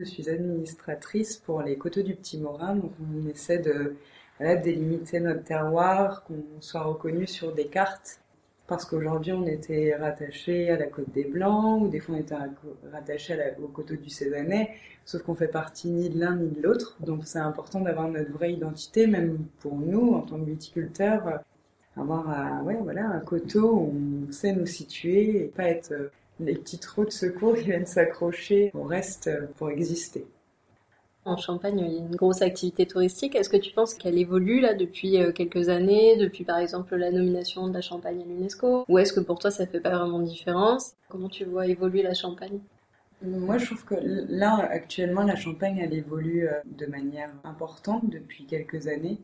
Je 0.00 0.04
suis 0.04 0.28
administratrice 0.28 1.36
pour 1.36 1.62
les 1.62 1.78
coteaux 1.78 2.02
du 2.02 2.16
Petit 2.16 2.38
Morin, 2.38 2.74
donc 2.74 2.92
on 3.00 3.28
essaie 3.28 3.58
de 3.58 3.94
voilà, 4.38 4.56
délimiter 4.56 5.20
notre 5.20 5.44
terroir, 5.44 6.24
qu'on 6.24 6.42
soit 6.60 6.82
reconnu 6.82 7.26
sur 7.26 7.54
des 7.54 7.68
cartes. 7.68 8.20
Parce 8.66 8.84
qu'aujourd'hui, 8.84 9.32
on 9.32 9.46
était 9.46 9.94
rattaché 9.94 10.70
à 10.70 10.76
la 10.76 10.86
côte 10.86 11.10
des 11.12 11.24
Blancs, 11.24 11.82
ou 11.82 11.88
des 11.88 12.00
fois 12.00 12.16
on 12.16 12.18
était 12.18 12.34
rattaché 12.92 13.38
au 13.62 13.68
coteau 13.68 13.94
du 13.94 14.10
Cézanais, 14.10 14.70
sauf 15.04 15.22
qu'on 15.22 15.36
fait 15.36 15.48
partie 15.48 15.88
ni 15.88 16.10
de 16.10 16.18
l'un 16.18 16.36
ni 16.36 16.48
de 16.48 16.60
l'autre. 16.60 16.96
Donc 17.00 17.26
c'est 17.26 17.38
important 17.38 17.80
d'avoir 17.80 18.08
notre 18.08 18.32
vraie 18.32 18.52
identité, 18.52 19.06
même 19.06 19.38
pour 19.60 19.76
nous, 19.76 20.14
en 20.14 20.22
tant 20.22 20.38
que 20.38 20.44
viticulteurs, 20.44 21.40
avoir 21.96 22.28
un, 22.28 22.62
ouais, 22.64 22.78
voilà, 22.82 23.22
coteau 23.24 23.72
où 23.72 24.26
on 24.28 24.32
sait 24.32 24.52
nous 24.52 24.66
situer 24.66 25.44
et 25.44 25.48
pas 25.48 25.64
être 25.64 25.92
euh, 25.92 26.10
les 26.40 26.54
petites 26.54 26.82
trous 26.82 27.04
de 27.04 27.10
secours 27.10 27.54
qui 27.56 27.64
viennent 27.64 27.86
s'accrocher 27.86 28.70
au 28.74 28.82
reste 28.82 29.30
pour 29.56 29.70
exister. 29.70 30.26
En 31.26 31.36
Champagne, 31.36 31.80
il 31.80 31.92
y 31.92 31.96
a 31.96 31.98
une 31.98 32.14
grosse 32.14 32.40
activité 32.40 32.86
touristique. 32.86 33.34
Est-ce 33.34 33.50
que 33.50 33.56
tu 33.56 33.72
penses 33.72 33.94
qu'elle 33.94 34.16
évolue 34.16 34.60
là 34.60 34.74
depuis 34.74 35.20
euh, 35.20 35.32
quelques 35.32 35.68
années, 35.68 36.16
depuis 36.16 36.44
par 36.44 36.58
exemple 36.58 36.94
la 36.94 37.10
nomination 37.10 37.66
de 37.66 37.74
la 37.74 37.80
Champagne 37.80 38.22
à 38.22 38.24
l'UNESCO? 38.24 38.84
Ou 38.88 38.98
est-ce 38.98 39.12
que 39.12 39.18
pour 39.18 39.40
toi 39.40 39.50
ça 39.50 39.66
fait 39.66 39.80
pas 39.80 39.98
vraiment 39.98 40.20
de 40.20 40.26
différence? 40.26 40.92
Comment 41.08 41.28
tu 41.28 41.44
vois 41.44 41.66
évoluer 41.66 42.04
la 42.04 42.14
Champagne? 42.14 42.60
Moi, 43.22 43.58
je 43.58 43.66
trouve 43.66 43.84
que 43.84 43.96
là, 44.28 44.68
actuellement, 44.70 45.24
la 45.24 45.34
Champagne, 45.34 45.78
elle 45.82 45.94
évolue 45.94 46.46
euh, 46.46 46.60
de 46.64 46.86
manière 46.86 47.32
importante 47.42 48.08
depuis 48.08 48.46
quelques 48.46 48.86
années. 48.86 49.18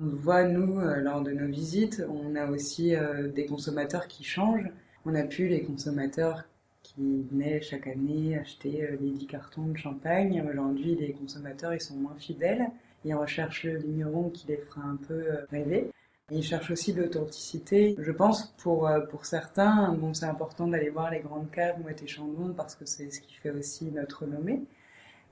On 0.00 0.08
voit, 0.08 0.42
nous, 0.42 0.80
euh, 0.80 0.96
lors 0.96 1.22
de 1.22 1.30
nos 1.30 1.46
visites, 1.46 2.02
on 2.08 2.34
a 2.34 2.50
aussi 2.50 2.94
des 3.32 3.46
consommateurs 3.46 4.08
qui 4.08 4.24
changent. 4.24 4.72
On 5.06 5.14
a 5.14 5.22
pu 5.22 5.46
les 5.46 5.62
consommateurs 5.62 6.42
qui 6.84 7.26
venaient 7.30 7.60
chaque 7.60 7.88
année 7.88 8.38
acheter 8.38 8.84
euh, 8.84 8.96
les 9.00 9.10
10 9.10 9.26
cartons 9.26 9.66
de 9.66 9.76
champagne. 9.76 10.44
Aujourd'hui, 10.48 10.94
les 10.94 11.12
consommateurs, 11.12 11.74
ils 11.74 11.80
sont 11.80 11.96
moins 11.96 12.14
fidèles. 12.18 12.68
Ils 13.04 13.14
recherchent 13.14 13.64
le 13.64 13.78
vigneron 13.78 14.30
qui 14.30 14.46
les 14.46 14.58
fera 14.58 14.82
un 14.82 14.96
peu 14.96 15.14
euh, 15.14 15.44
rêver. 15.50 15.90
Ils 16.30 16.42
cherchent 16.42 16.70
aussi 16.70 16.92
l'authenticité. 16.92 17.96
Je 17.98 18.12
pense 18.12 18.54
pour 18.58 18.86
euh, 18.86 19.00
pour 19.00 19.26
certains, 19.26 19.92
bon, 19.94 20.14
c'est 20.14 20.26
important 20.26 20.68
d'aller 20.68 20.90
voir 20.90 21.10
les 21.10 21.20
grandes 21.20 21.50
caves 21.50 21.80
Mouette 21.82 22.02
et 22.02 22.06
Chandon 22.06 22.54
parce 22.56 22.74
que 22.74 22.86
c'est 22.86 23.10
ce 23.10 23.20
qui 23.20 23.34
fait 23.34 23.50
aussi 23.50 23.86
notre 23.86 24.22
renommée. 24.22 24.62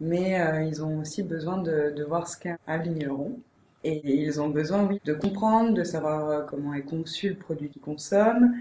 Mais 0.00 0.36
ils 0.66 0.82
ont 0.82 0.98
aussi 0.98 1.22
besoin 1.22 1.58
de, 1.58 1.92
de 1.96 2.02
voir 2.02 2.26
ce 2.26 2.36
qu'est 2.36 2.56
un 2.66 2.78
vigneron. 2.78 3.38
Et 3.84 4.00
ils 4.04 4.40
ont 4.40 4.48
besoin, 4.48 4.84
oui, 4.84 5.00
de 5.04 5.12
comprendre, 5.12 5.74
de 5.74 5.84
savoir 5.84 6.44
comment 6.46 6.74
est 6.74 6.82
conçu 6.82 7.28
le 7.28 7.36
produit 7.36 7.68
qu'ils 7.68 7.82
consomment, 7.82 8.52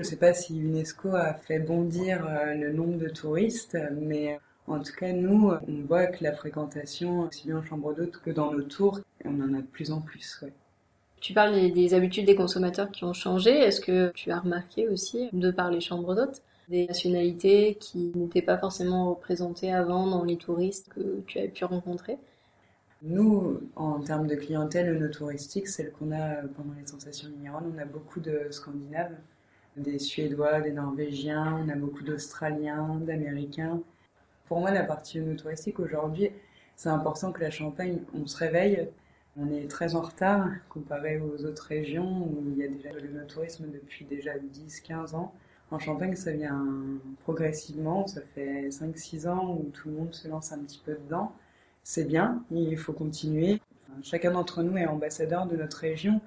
je 0.00 0.06
ne 0.06 0.08
sais 0.08 0.16
pas 0.16 0.32
si 0.32 0.54
l'UNESCO 0.54 1.14
a 1.14 1.34
fait 1.34 1.58
bondir 1.58 2.26
euh, 2.26 2.54
le 2.54 2.72
nombre 2.72 2.96
de 2.96 3.10
touristes, 3.10 3.76
mais 4.00 4.32
euh, 4.32 4.38
en 4.66 4.78
tout 4.80 4.94
cas, 4.98 5.12
nous, 5.12 5.50
on 5.50 5.86
voit 5.86 6.06
que 6.06 6.24
la 6.24 6.32
fréquentation, 6.32 7.28
aussi 7.28 7.46
bien 7.46 7.58
en 7.58 7.62
chambre 7.62 7.92
d'hôte 7.92 8.16
que 8.16 8.30
dans 8.30 8.50
nos 8.50 8.62
tours, 8.62 9.00
on 9.26 9.38
en 9.42 9.52
a 9.52 9.58
de 9.58 9.66
plus 9.66 9.92
en 9.92 10.00
plus. 10.00 10.42
Tu 11.20 11.34
parles 11.34 11.70
des, 11.72 11.92
habitudes 11.92 12.24
des 12.24 12.34
consommateurs 12.34 12.90
qui 12.90 13.04
ont 13.04 13.12
changé. 13.12 13.50
Est-ce 13.50 13.82
que 13.82 14.10
tu 14.14 14.30
as 14.30 14.38
remarqué 14.38 14.88
aussi, 14.88 15.28
de 15.34 15.50
par 15.50 15.70
les 15.70 15.82
chambres 15.82 16.14
d'hôtes, 16.14 16.40
des 16.70 16.86
nationalités 16.86 17.76
qui 17.78 18.10
n'étaient 18.14 18.40
pas 18.40 18.56
forcément 18.56 19.10
représentées 19.10 19.70
avant 19.70 20.06
dans 20.06 20.24
les 20.24 20.38
touristes 20.38 20.88
que 20.88 21.20
tu 21.26 21.40
as 21.40 21.48
pu 21.48 21.66
rencontrer? 21.66 22.16
Nous, 23.02 23.60
en 23.76 24.00
termes 24.00 24.28
de 24.28 24.34
clientèle 24.34 24.98
no 24.98 25.08
touristique, 25.08 25.68
celle 25.68 25.92
qu'on 25.92 26.10
a 26.10 26.36
pendant 26.56 26.72
les 26.80 26.86
sensations 26.86 27.28
minérales, 27.28 27.64
on 27.74 27.78
a 27.78 27.84
beaucoup 27.84 28.20
de 28.20 28.46
Scandinaves 28.50 29.18
des 29.76 29.98
Suédois, 29.98 30.60
des 30.60 30.72
Norvégiens, 30.72 31.60
on 31.64 31.68
a 31.68 31.74
beaucoup 31.74 32.02
d'Australiens, 32.02 33.00
d'Américains. 33.00 33.80
Pour 34.46 34.60
moi, 34.60 34.70
la 34.70 34.84
partie 34.84 35.20
touristique 35.36 35.78
aujourd'hui, 35.78 36.30
c'est 36.76 36.88
important 36.88 37.32
que 37.32 37.40
la 37.40 37.50
Champagne, 37.50 37.98
on 38.14 38.26
se 38.26 38.36
réveille. 38.36 38.88
On 39.36 39.50
est 39.52 39.70
très 39.70 39.94
en 39.94 40.00
retard 40.00 40.48
comparé 40.68 41.20
aux 41.20 41.44
autres 41.44 41.66
régions 41.66 42.24
où 42.24 42.44
il 42.50 42.58
y 42.58 42.64
a 42.64 42.68
déjà 42.68 42.90
le 42.92 43.26
tourisme 43.26 43.66
depuis 43.72 44.04
déjà 44.04 44.32
10-15 44.36 45.14
ans. 45.14 45.32
En 45.70 45.78
Champagne, 45.78 46.16
ça 46.16 46.32
vient 46.32 46.66
progressivement, 47.22 48.06
ça 48.08 48.22
fait 48.34 48.70
5-6 48.70 49.28
ans 49.28 49.56
où 49.56 49.70
tout 49.70 49.88
le 49.88 49.94
monde 49.94 50.12
se 50.12 50.26
lance 50.26 50.50
un 50.52 50.58
petit 50.58 50.82
peu 50.84 50.94
dedans. 50.94 51.32
C'est 51.84 52.04
bien, 52.04 52.44
il 52.50 52.76
faut 52.76 52.92
continuer. 52.92 53.60
chacun 54.02 54.32
d'entre 54.32 54.62
nous 54.62 54.76
est 54.76 54.86
ambassadeur 54.86 55.46
de 55.46 55.56
notre 55.56 55.78
région. 55.78 56.20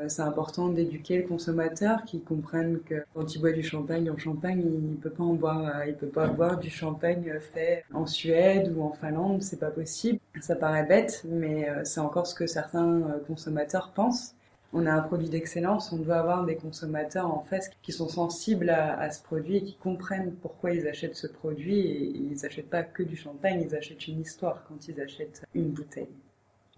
Euh, 0.00 0.08
c'est 0.08 0.22
important 0.22 0.68
d'éduquer 0.68 1.18
le 1.18 1.26
consommateur 1.26 2.04
qui 2.04 2.20
comprenne 2.20 2.80
que 2.80 3.04
quand 3.14 3.34
il 3.34 3.40
boit 3.40 3.52
du 3.52 3.62
champagne 3.62 4.10
en 4.10 4.16
Champagne, 4.16 4.62
il 4.64 4.90
ne 4.92 4.96
peut 4.96 5.10
pas 5.10 5.24
en 5.24 5.34
boire, 5.34 5.76
euh, 5.76 5.86
il 5.86 5.94
peut 5.94 6.06
pas 6.06 6.28
boire 6.28 6.58
du 6.58 6.70
champagne 6.70 7.32
fait 7.40 7.84
en 7.92 8.06
Suède 8.06 8.72
ou 8.76 8.82
en 8.82 8.92
Finlande, 8.92 9.42
c'est 9.42 9.58
pas 9.58 9.70
possible. 9.70 10.20
Ça 10.40 10.54
paraît 10.54 10.84
bête, 10.84 11.22
mais 11.24 11.68
euh, 11.68 11.84
c'est 11.84 12.00
encore 12.00 12.26
ce 12.26 12.34
que 12.34 12.46
certains 12.46 13.02
consommateurs 13.26 13.92
pensent. 13.94 14.34
On 14.72 14.86
a 14.86 14.92
un 14.92 15.00
produit 15.00 15.30
d'excellence, 15.30 15.92
on 15.92 15.96
doit 15.96 16.16
avoir 16.16 16.44
des 16.44 16.56
consommateurs 16.56 17.26
en 17.26 17.40
face 17.40 17.70
qui 17.82 17.90
sont 17.90 18.08
sensibles 18.08 18.68
à, 18.68 19.10
ce 19.10 19.22
produit 19.22 19.56
et 19.56 19.64
qui 19.64 19.76
comprennent 19.76 20.34
pourquoi 20.42 20.72
ils 20.72 20.86
achètent 20.86 21.16
ce 21.16 21.26
produit 21.26 21.80
et 21.80 22.16
ils 22.16 22.42
n'achètent 22.42 22.68
pas 22.68 22.82
que 22.82 23.02
du 23.02 23.16
champagne, 23.16 23.66
ils 23.66 23.74
achètent 23.74 24.06
une 24.08 24.20
histoire 24.20 24.62
quand 24.68 24.86
ils 24.86 25.00
achètent 25.00 25.42
une 25.54 25.70
bouteille 25.70 26.08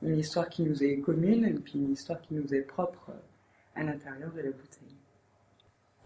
une 0.03 0.19
histoire 0.19 0.49
qui 0.49 0.63
nous 0.63 0.83
est 0.83 0.99
commune 0.99 1.45
et 1.45 1.53
puis 1.53 1.75
une 1.79 1.93
histoire 1.93 2.21
qui 2.21 2.35
nous 2.35 2.55
est 2.55 2.63
propre 2.63 3.11
euh, 3.11 3.81
à 3.81 3.85
l'intérieur 3.85 4.31
de 4.33 4.41
la 4.41 4.51
bouteille. 4.51 4.97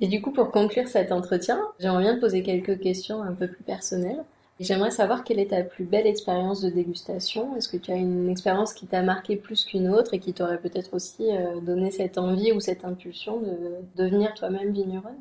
Et 0.00 0.09
du 0.09 0.20
coup, 0.20 0.33
pour 0.33 0.50
conclure 0.50 0.88
cet 0.88 1.12
entretien, 1.12 1.61
j'aimerais 1.78 2.02
bien 2.02 2.16
te 2.16 2.20
poser 2.20 2.42
quelques 2.42 2.80
questions 2.80 3.22
un 3.22 3.33
peu 3.33 3.46
plus 3.48 3.62
personnelles. 3.62 4.24
J'aimerais 4.61 4.90
savoir 4.90 5.24
quelle 5.24 5.40
est 5.40 5.50
ta 5.50 5.62
plus 5.62 5.85
belle 5.85 6.07
expérience 6.07 6.61
de 6.61 6.70
dégustation. 6.70 7.57
Est-ce 7.57 7.68
que 7.68 7.76
tu 7.76 7.90
as 7.90 7.96
une 7.96 8.28
expérience 8.28 8.72
qui 8.72 8.87
t'a 8.87 9.02
marqué 9.02 9.37
plus 9.37 9.64
qu'une 9.64 9.88
autre 9.88 10.14
et 10.14 10.20
qui 10.20 10.33
t'aurait 10.33 10.61
peut-être 10.61 10.94
aussi 10.94 11.30
euh, 11.30 11.61
donné 11.61 11.90
cette 11.90 12.18
envie 12.18 12.52
ou 12.52 12.61
cette 12.61 12.85
impulsion 12.85 13.40
de 13.40 13.57
devenir 13.96 14.35
toi-même 14.35 14.72
vigneronne? 14.72 15.18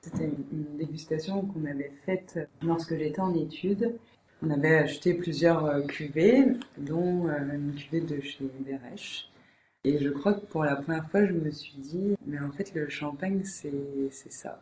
C'était 0.00 0.30
une 0.52 0.76
dégustation 0.78 1.42
qu'on 1.42 1.64
avait 1.64 1.92
faite 2.06 2.38
lorsque 2.62 2.96
j'étais 2.96 3.20
en 3.20 3.34
études 3.34 3.98
on 4.42 4.50
avait 4.50 4.76
acheté 4.76 5.14
plusieurs 5.14 5.64
euh, 5.64 5.82
cuvées, 5.82 6.44
dont 6.76 7.28
euh, 7.28 7.54
une 7.54 7.74
cuvée 7.74 8.00
de 8.00 8.20
chez 8.20 8.44
Berèche. 8.60 9.30
Et 9.84 9.98
je 9.98 10.10
crois 10.10 10.34
que 10.34 10.46
pour 10.46 10.64
la 10.64 10.76
première 10.76 11.08
fois, 11.10 11.24
je 11.24 11.32
me 11.32 11.50
suis 11.50 11.76
dit, 11.78 12.14
mais 12.26 12.38
en 12.38 12.50
fait, 12.50 12.74
le 12.74 12.88
champagne, 12.88 13.42
c'est 13.44 14.32
ça. 14.32 14.60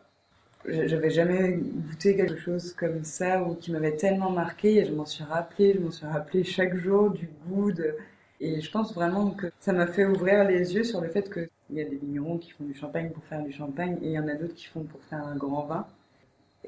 J'avais 0.65 1.09
jamais 1.09 1.53
goûté 1.53 2.15
quelque 2.15 2.37
chose 2.37 2.73
comme 2.73 3.03
ça 3.03 3.41
ou 3.43 3.55
qui 3.55 3.71
m'avait 3.71 3.95
tellement 3.95 4.31
marqué 4.31 4.77
et 4.77 4.85
je 4.85 4.91
m'en 4.91 5.05
suis 5.05 5.23
rappelé, 5.23 5.73
je 5.75 5.79
m'en 5.79 5.91
suis 5.91 6.05
rappelé 6.05 6.43
chaque 6.43 6.75
jour 6.75 7.11
du 7.11 7.29
goût 7.47 7.71
de... 7.71 7.95
Et 8.39 8.61
je 8.61 8.69
pense 8.69 8.93
vraiment 8.93 9.31
que 9.31 9.47
ça 9.59 9.73
m'a 9.73 9.87
fait 9.87 10.05
ouvrir 10.05 10.43
les 10.43 10.75
yeux 10.75 10.83
sur 10.83 11.01
le 11.01 11.09
fait 11.09 11.31
qu'il 11.31 11.49
y 11.71 11.81
a 11.81 11.85
des 11.85 11.95
vignerons 11.95 12.37
qui 12.37 12.51
font 12.51 12.65
du 12.65 12.73
champagne 12.73 13.09
pour 13.11 13.23
faire 13.25 13.43
du 13.43 13.51
champagne 13.51 13.97
et 14.01 14.07
il 14.07 14.11
y 14.11 14.19
en 14.19 14.27
a 14.27 14.35
d'autres 14.35 14.53
qui 14.55 14.65
font 14.65 14.83
pour 14.83 15.01
faire 15.05 15.25
un 15.25 15.35
grand 15.35 15.65
vin. 15.65 15.87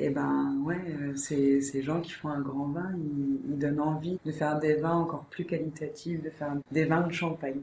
Et 0.01 0.09
ben 0.09 0.55
ouais, 0.63 0.79
euh, 0.87 1.13
ces, 1.17 1.59
ces 1.59 1.81
gens 1.81 1.99
qui 1.99 2.11
font 2.11 2.29
un 2.29 2.39
grand 2.39 2.67
vin, 2.67 2.89
ils, 2.95 3.59
donnent 3.59 3.81
envie 3.81 4.17
de 4.23 4.31
faire 4.31 4.57
des 4.57 4.75
vins 4.75 4.95
encore 4.95 5.25
plus 5.25 5.43
qualitatifs, 5.43 6.23
de 6.23 6.29
faire 6.29 6.53
des 6.71 6.85
vins 6.85 7.05
de 7.05 7.11
champagne. 7.11 7.59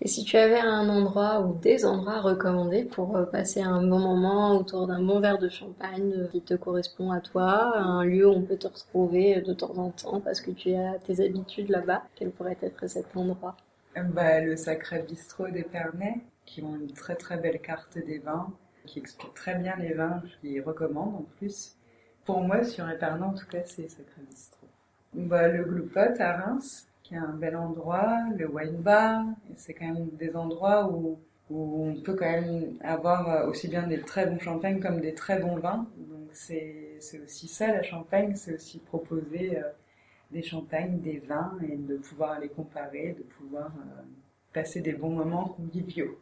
Et 0.00 0.08
si 0.08 0.24
tu 0.24 0.38
avais 0.38 0.58
un 0.58 0.88
endroit 0.88 1.42
ou 1.42 1.58
des 1.60 1.84
endroits 1.84 2.22
recommandés 2.22 2.84
pour 2.84 3.18
euh, 3.18 3.26
passer 3.26 3.60
un 3.60 3.86
bon 3.86 3.98
moment 3.98 4.56
autour 4.56 4.86
d'un 4.86 5.02
bon 5.02 5.20
verre 5.20 5.36
de 5.36 5.50
champagne 5.50 6.14
euh, 6.16 6.26
qui 6.28 6.40
te 6.40 6.54
correspond 6.54 7.12
à 7.12 7.20
toi, 7.20 7.76
un 7.76 8.02
lieu 8.02 8.26
où 8.26 8.32
on 8.32 8.42
peut 8.42 8.56
te 8.56 8.68
retrouver 8.68 9.42
de 9.42 9.52
temps 9.52 9.76
en 9.76 9.90
temps 9.90 10.20
parce 10.20 10.40
que 10.40 10.52
tu 10.52 10.74
as 10.74 10.94
tes 11.00 11.22
habitudes 11.22 11.68
là-bas, 11.68 12.02
quel 12.14 12.30
pourrait 12.30 12.56
être 12.62 12.88
cet 12.88 13.14
endroit? 13.14 13.58
Bah, 13.94 14.40
Le 14.40 14.56
Sacré 14.56 15.04
Bistrot 15.06 15.50
d'Épernay, 15.50 16.14
qui 16.46 16.62
ont 16.62 16.76
une 16.76 16.92
très 16.92 17.14
très 17.14 17.36
belle 17.36 17.60
carte 17.60 17.98
des 17.98 18.20
vins 18.20 18.48
qui 18.86 18.98
explique 18.98 19.34
très 19.34 19.54
bien 19.56 19.76
les 19.76 19.94
vins, 19.94 20.22
qui 20.40 20.60
recommande 20.60 21.14
en 21.14 21.26
plus. 21.38 21.76
Pour 22.24 22.40
moi, 22.42 22.64
sur 22.64 22.88
Épernay, 22.88 23.24
en 23.24 23.34
tout 23.34 23.46
cas, 23.46 23.62
c'est 23.64 23.88
Sacré 23.88 24.22
Bistrot. 24.28 24.68
Bah, 25.14 25.48
le 25.48 25.64
Gloupot 25.64 26.20
à 26.20 26.32
Reims, 26.36 26.88
qui 27.02 27.14
est 27.14 27.18
un 27.18 27.32
bel 27.32 27.56
endroit, 27.56 28.18
le 28.36 28.48
Wine 28.48 28.80
Bar, 28.80 29.24
c'est 29.56 29.74
quand 29.74 29.86
même 29.86 30.08
des 30.18 30.34
endroits 30.36 30.88
où, 30.90 31.18
où 31.50 31.84
on 31.86 32.00
peut 32.00 32.14
quand 32.14 32.30
même 32.30 32.78
avoir 32.80 33.28
euh, 33.28 33.50
aussi 33.50 33.68
bien 33.68 33.86
des 33.86 34.00
très 34.00 34.26
bons 34.26 34.38
champagnes 34.38 34.80
comme 34.80 35.00
des 35.00 35.14
très 35.14 35.38
bons 35.38 35.56
vins. 35.56 35.86
Donc 35.98 36.28
c'est 36.32 36.98
aussi 37.24 37.48
ça 37.48 37.66
la 37.66 37.82
champagne, 37.82 38.34
c'est 38.36 38.54
aussi 38.54 38.78
proposer 38.78 39.58
euh, 39.58 39.62
des 40.30 40.42
champagnes, 40.42 41.00
des 41.00 41.18
vins 41.18 41.58
et 41.68 41.76
de 41.76 41.96
pouvoir 41.96 42.40
les 42.40 42.48
comparer, 42.48 43.14
de 43.18 43.22
pouvoir 43.24 43.66
euh, 43.66 44.02
passer 44.52 44.80
des 44.80 44.92
bons 44.92 45.10
moments 45.10 45.48
conviviaux. 45.48 46.18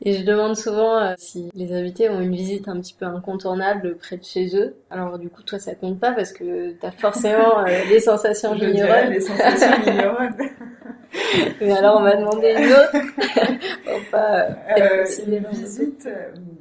Et 0.00 0.14
je 0.14 0.24
demande 0.24 0.56
souvent 0.56 0.98
euh, 0.98 1.14
si 1.16 1.50
les 1.54 1.72
invités 1.72 2.10
ont 2.10 2.20
une 2.20 2.34
visite 2.34 2.66
un 2.68 2.80
petit 2.80 2.94
peu 2.94 3.06
incontournable 3.06 3.96
près 3.96 4.16
de 4.16 4.24
chez 4.24 4.56
eux. 4.56 4.74
Alors 4.90 5.18
du 5.18 5.28
coup, 5.28 5.42
toi, 5.42 5.58
ça 5.58 5.74
compte 5.74 6.00
pas 6.00 6.12
parce 6.12 6.32
que 6.32 6.72
tu 6.72 6.86
as 6.86 6.90
forcément 6.90 7.60
euh, 7.60 7.64
des 7.88 8.00
sensations 8.00 8.54
vigneronnes. 8.54 9.10
les 9.10 9.20
sensations 9.20 9.80
vigneronnes. 9.84 10.34
Mais 11.60 11.72
alors, 11.72 11.98
on 11.98 12.02
m'a 12.02 12.16
demandé 12.16 12.54
une 12.58 12.72
autre. 12.72 14.10
pas, 14.10 14.48
euh, 14.76 15.04
les 15.26 15.38
visites, 15.38 16.08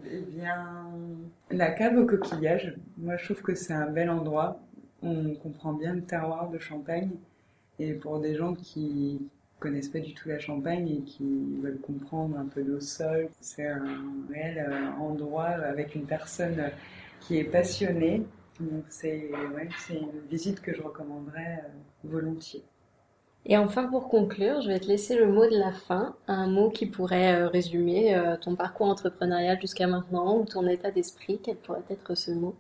eh 0.06 0.20
bien, 0.32 0.86
la 1.50 1.72
cave 1.72 1.98
au 1.98 2.06
coquillage. 2.06 2.76
Moi, 2.98 3.18
je 3.18 3.26
trouve 3.26 3.42
que 3.42 3.56
c'est 3.56 3.74
un 3.74 3.88
bel 3.88 4.12
endroit. 4.12 4.60
On 5.02 5.34
comprend 5.34 5.74
bien 5.74 5.94
le 5.94 6.04
terroir 6.04 6.50
de 6.50 6.60
Champagne. 6.60 7.10
Et 7.80 7.94
pour 7.94 8.20
des 8.20 8.36
gens 8.36 8.54
qui 8.54 9.28
connaissent 9.60 9.90
pas 9.90 10.00
du 10.00 10.14
tout 10.14 10.28
la 10.28 10.40
Champagne 10.40 10.90
et 10.90 11.02
qui 11.04 11.24
veulent 11.62 11.80
comprendre 11.80 12.38
un 12.38 12.46
peu 12.46 12.62
le 12.62 12.80
sol. 12.82 13.30
C'est 13.40 13.68
un 13.68 13.86
réel 14.30 14.66
euh, 14.70 15.02
endroit 15.02 15.46
avec 15.46 15.96
une 15.96 16.06
personne 16.06 16.70
qui 17.22 17.38
est 17.38 17.46
passionnée. 17.46 18.24
Donc 18.60 18.84
c'est 18.90 19.30
ouais, 19.56 19.70
une 19.90 20.28
visite 20.30 20.62
que 20.62 20.74
je 20.76 20.82
recommanderais 20.82 21.64
euh, 21.64 21.70
volontiers. 22.04 22.64
Et 23.46 23.58
enfin, 23.58 23.88
pour 23.88 24.08
conclure, 24.08 24.62
je 24.62 24.70
vais 24.70 24.80
te 24.80 24.88
laisser 24.88 25.18
le 25.18 25.28
mot 25.28 25.46
de 25.46 25.58
la 25.58 25.74
fin, 25.74 26.16
un 26.28 26.48
mot 26.48 26.70
qui 26.70 26.86
pourrait 26.86 27.36
euh, 27.36 27.48
résumer 27.48 28.18
ton 28.42 28.56
parcours 28.56 28.88
entrepreneurial 28.88 29.60
jusqu'à 29.60 29.88
maintenant 29.88 30.38
ou 30.38 30.46
ton 30.46 30.68
état 30.68 30.92
d'esprit. 30.92 31.40
Quel 31.44 31.58
pourrait 31.58 31.84
être 31.90 32.16
ce 32.16 32.32
mot? 32.32 32.56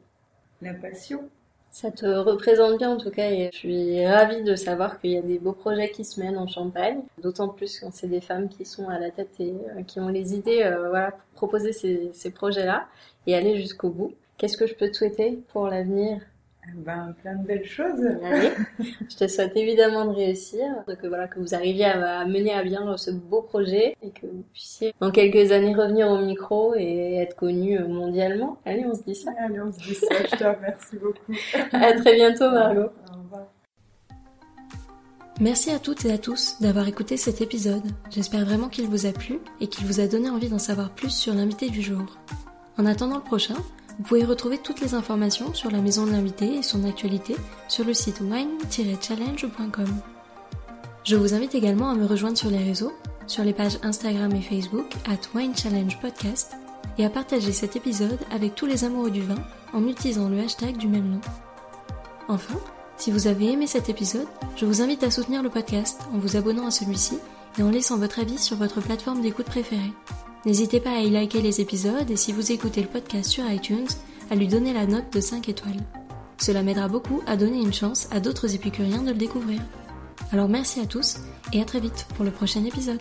La 0.61 0.73
passion. 0.73 1.29
Ça 1.73 1.89
te 1.89 2.05
représente 2.05 2.77
bien 2.77 2.91
en 2.91 2.97
tout 2.97 3.09
cas 3.09 3.31
et 3.31 3.49
je 3.51 3.57
suis 3.57 4.05
ravie 4.05 4.43
de 4.43 4.55
savoir 4.55 5.01
qu'il 5.01 5.09
y 5.09 5.17
a 5.17 5.23
des 5.23 5.39
beaux 5.39 5.53
projets 5.53 5.89
qui 5.89 6.05
se 6.05 6.19
mènent 6.19 6.37
en 6.37 6.45
Champagne, 6.45 7.01
d'autant 7.17 7.49
plus 7.49 7.79
quand 7.79 7.91
c'est 7.91 8.07
des 8.07 8.21
femmes 8.21 8.47
qui 8.47 8.63
sont 8.63 8.89
à 8.89 8.99
la 8.99 9.09
tête 9.09 9.31
et 9.39 9.55
euh, 9.75 9.81
qui 9.81 9.99
ont 9.99 10.07
les 10.07 10.35
idées 10.35 10.61
euh, 10.61 10.89
voilà, 10.89 11.11
pour 11.11 11.25
proposer 11.33 11.73
ces, 11.73 12.11
ces 12.13 12.29
projets-là 12.29 12.87
et 13.25 13.35
aller 13.35 13.59
jusqu'au 13.59 13.89
bout. 13.89 14.13
Qu'est-ce 14.37 14.55
que 14.55 14.67
je 14.67 14.75
peux 14.75 14.87
te 14.87 14.95
souhaiter 14.95 15.39
pour 15.47 15.67
l'avenir? 15.67 16.21
Ben, 16.75 17.13
plein 17.21 17.35
de 17.35 17.45
belles 17.45 17.65
choses. 17.65 18.01
Allez, 18.23 18.51
je 18.79 19.15
te 19.15 19.27
souhaite 19.27 19.55
évidemment 19.55 20.05
de 20.05 20.11
réussir, 20.11 20.65
que 21.01 21.07
voilà 21.07 21.27
que 21.27 21.39
vous 21.39 21.53
arriviez 21.53 21.85
à, 21.85 22.25
mener 22.25 22.53
à 22.53 22.63
bien 22.63 22.95
ce 22.97 23.11
beau 23.11 23.41
projet 23.41 23.95
et 24.01 24.11
que 24.11 24.25
vous 24.25 24.43
puissiez 24.53 24.93
dans 24.99 25.11
quelques 25.11 25.51
années 25.51 25.75
revenir 25.75 26.09
au 26.09 26.19
micro 26.19 26.73
et 26.75 27.15
être 27.15 27.35
connu 27.35 27.79
mondialement. 27.79 28.57
Allez, 28.65 28.85
on 28.85 28.95
se 28.95 29.03
dit 29.03 29.15
ça. 29.15 29.31
Allez, 29.39 29.59
on 29.61 29.71
se 29.71 29.79
dit 29.79 29.95
ça. 29.95 30.15
je 30.31 30.35
te 30.35 30.43
remercie 30.43 30.97
beaucoup. 30.97 31.33
à 31.73 31.93
très 31.93 32.15
bientôt, 32.15 32.49
Margot. 32.49 32.89
Au 33.11 33.17
revoir. 33.23 33.47
Merci 35.41 35.71
à 35.71 35.79
toutes 35.79 36.05
et 36.05 36.11
à 36.11 36.17
tous 36.17 36.61
d'avoir 36.61 36.87
écouté 36.87 37.17
cet 37.17 37.41
épisode. 37.41 37.83
J'espère 38.11 38.45
vraiment 38.45 38.69
qu'il 38.69 38.85
vous 38.85 39.05
a 39.05 39.11
plu 39.11 39.39
et 39.59 39.67
qu'il 39.67 39.85
vous 39.85 39.99
a 39.99 40.07
donné 40.07 40.29
envie 40.29 40.49
d'en 40.49 40.59
savoir 40.59 40.91
plus 40.91 41.09
sur 41.09 41.33
l'invité 41.33 41.69
du 41.69 41.81
jour. 41.81 42.05
En 42.77 42.85
attendant 42.85 43.17
le 43.17 43.23
prochain, 43.23 43.55
vous 43.97 44.03
pouvez 44.03 44.25
retrouver 44.25 44.57
toutes 44.57 44.81
les 44.81 44.95
informations 44.95 45.53
sur 45.53 45.69
la 45.69 45.79
maison 45.79 46.05
de 46.05 46.11
l'invité 46.11 46.55
et 46.55 46.63
son 46.63 46.83
actualité 46.83 47.35
sur 47.67 47.85
le 47.85 47.93
site 47.93 48.21
wine-challenge.com. 48.21 49.89
Je 51.03 51.15
vous 51.15 51.33
invite 51.33 51.53
également 51.53 51.89
à 51.89 51.95
me 51.95 52.05
rejoindre 52.05 52.37
sur 52.37 52.49
les 52.49 52.63
réseaux, 52.63 52.93
sur 53.27 53.43
les 53.43 53.53
pages 53.53 53.77
Instagram 53.83 54.33
et 54.33 54.41
Facebook 54.41 54.93
at 55.05 55.37
Wine 55.37 55.55
Challenge 55.55 55.99
Podcast 55.99 56.53
et 56.97 57.05
à 57.05 57.09
partager 57.09 57.51
cet 57.51 57.75
épisode 57.75 58.19
avec 58.31 58.55
tous 58.55 58.65
les 58.65 58.83
amoureux 58.83 59.11
du 59.11 59.21
vin 59.21 59.43
en 59.73 59.87
utilisant 59.87 60.29
le 60.29 60.39
hashtag 60.39 60.77
du 60.77 60.87
même 60.87 61.09
nom. 61.09 61.21
Enfin, 62.27 62.59
si 62.97 63.11
vous 63.11 63.27
avez 63.27 63.51
aimé 63.51 63.67
cet 63.67 63.89
épisode, 63.89 64.27
je 64.55 64.65
vous 64.65 64.81
invite 64.81 65.03
à 65.03 65.11
soutenir 65.11 65.43
le 65.43 65.49
podcast 65.49 66.01
en 66.13 66.19
vous 66.19 66.37
abonnant 66.37 66.67
à 66.67 66.71
celui-ci 66.71 67.19
et 67.57 67.63
en 67.63 67.69
laissant 67.69 67.97
votre 67.97 68.19
avis 68.19 68.37
sur 68.37 68.57
votre 68.57 68.81
plateforme 68.81 69.21
d'écoute 69.21 69.45
préférée. 69.45 69.91
N'hésitez 70.45 70.81
pas 70.81 70.91
à 70.91 70.99
y 70.99 71.09
liker 71.09 71.41
les 71.41 71.61
épisodes 71.61 72.11
et 72.11 72.17
si 72.17 72.33
vous 72.33 72.51
écoutez 72.51 72.81
le 72.81 72.89
podcast 72.89 73.29
sur 73.29 73.49
iTunes, 73.49 73.87
à 74.29 74.35
lui 74.35 74.47
donner 74.47 74.73
la 74.73 74.85
note 74.85 75.13
de 75.13 75.21
5 75.21 75.47
étoiles. 75.47 75.79
Cela 76.37 76.63
m'aidera 76.63 76.89
beaucoup 76.89 77.21
à 77.25 77.37
donner 77.37 77.61
une 77.61 77.73
chance 77.73 78.09
à 78.11 78.19
d'autres 78.19 78.53
épicuriens 78.53 79.03
de 79.03 79.11
le 79.11 79.17
découvrir. 79.17 79.61
Alors 80.33 80.49
merci 80.49 80.81
à 80.81 80.85
tous 80.85 81.19
et 81.53 81.61
à 81.61 81.65
très 81.65 81.79
vite 81.79 82.07
pour 82.15 82.25
le 82.25 82.31
prochain 82.31 82.65
épisode. 82.65 82.99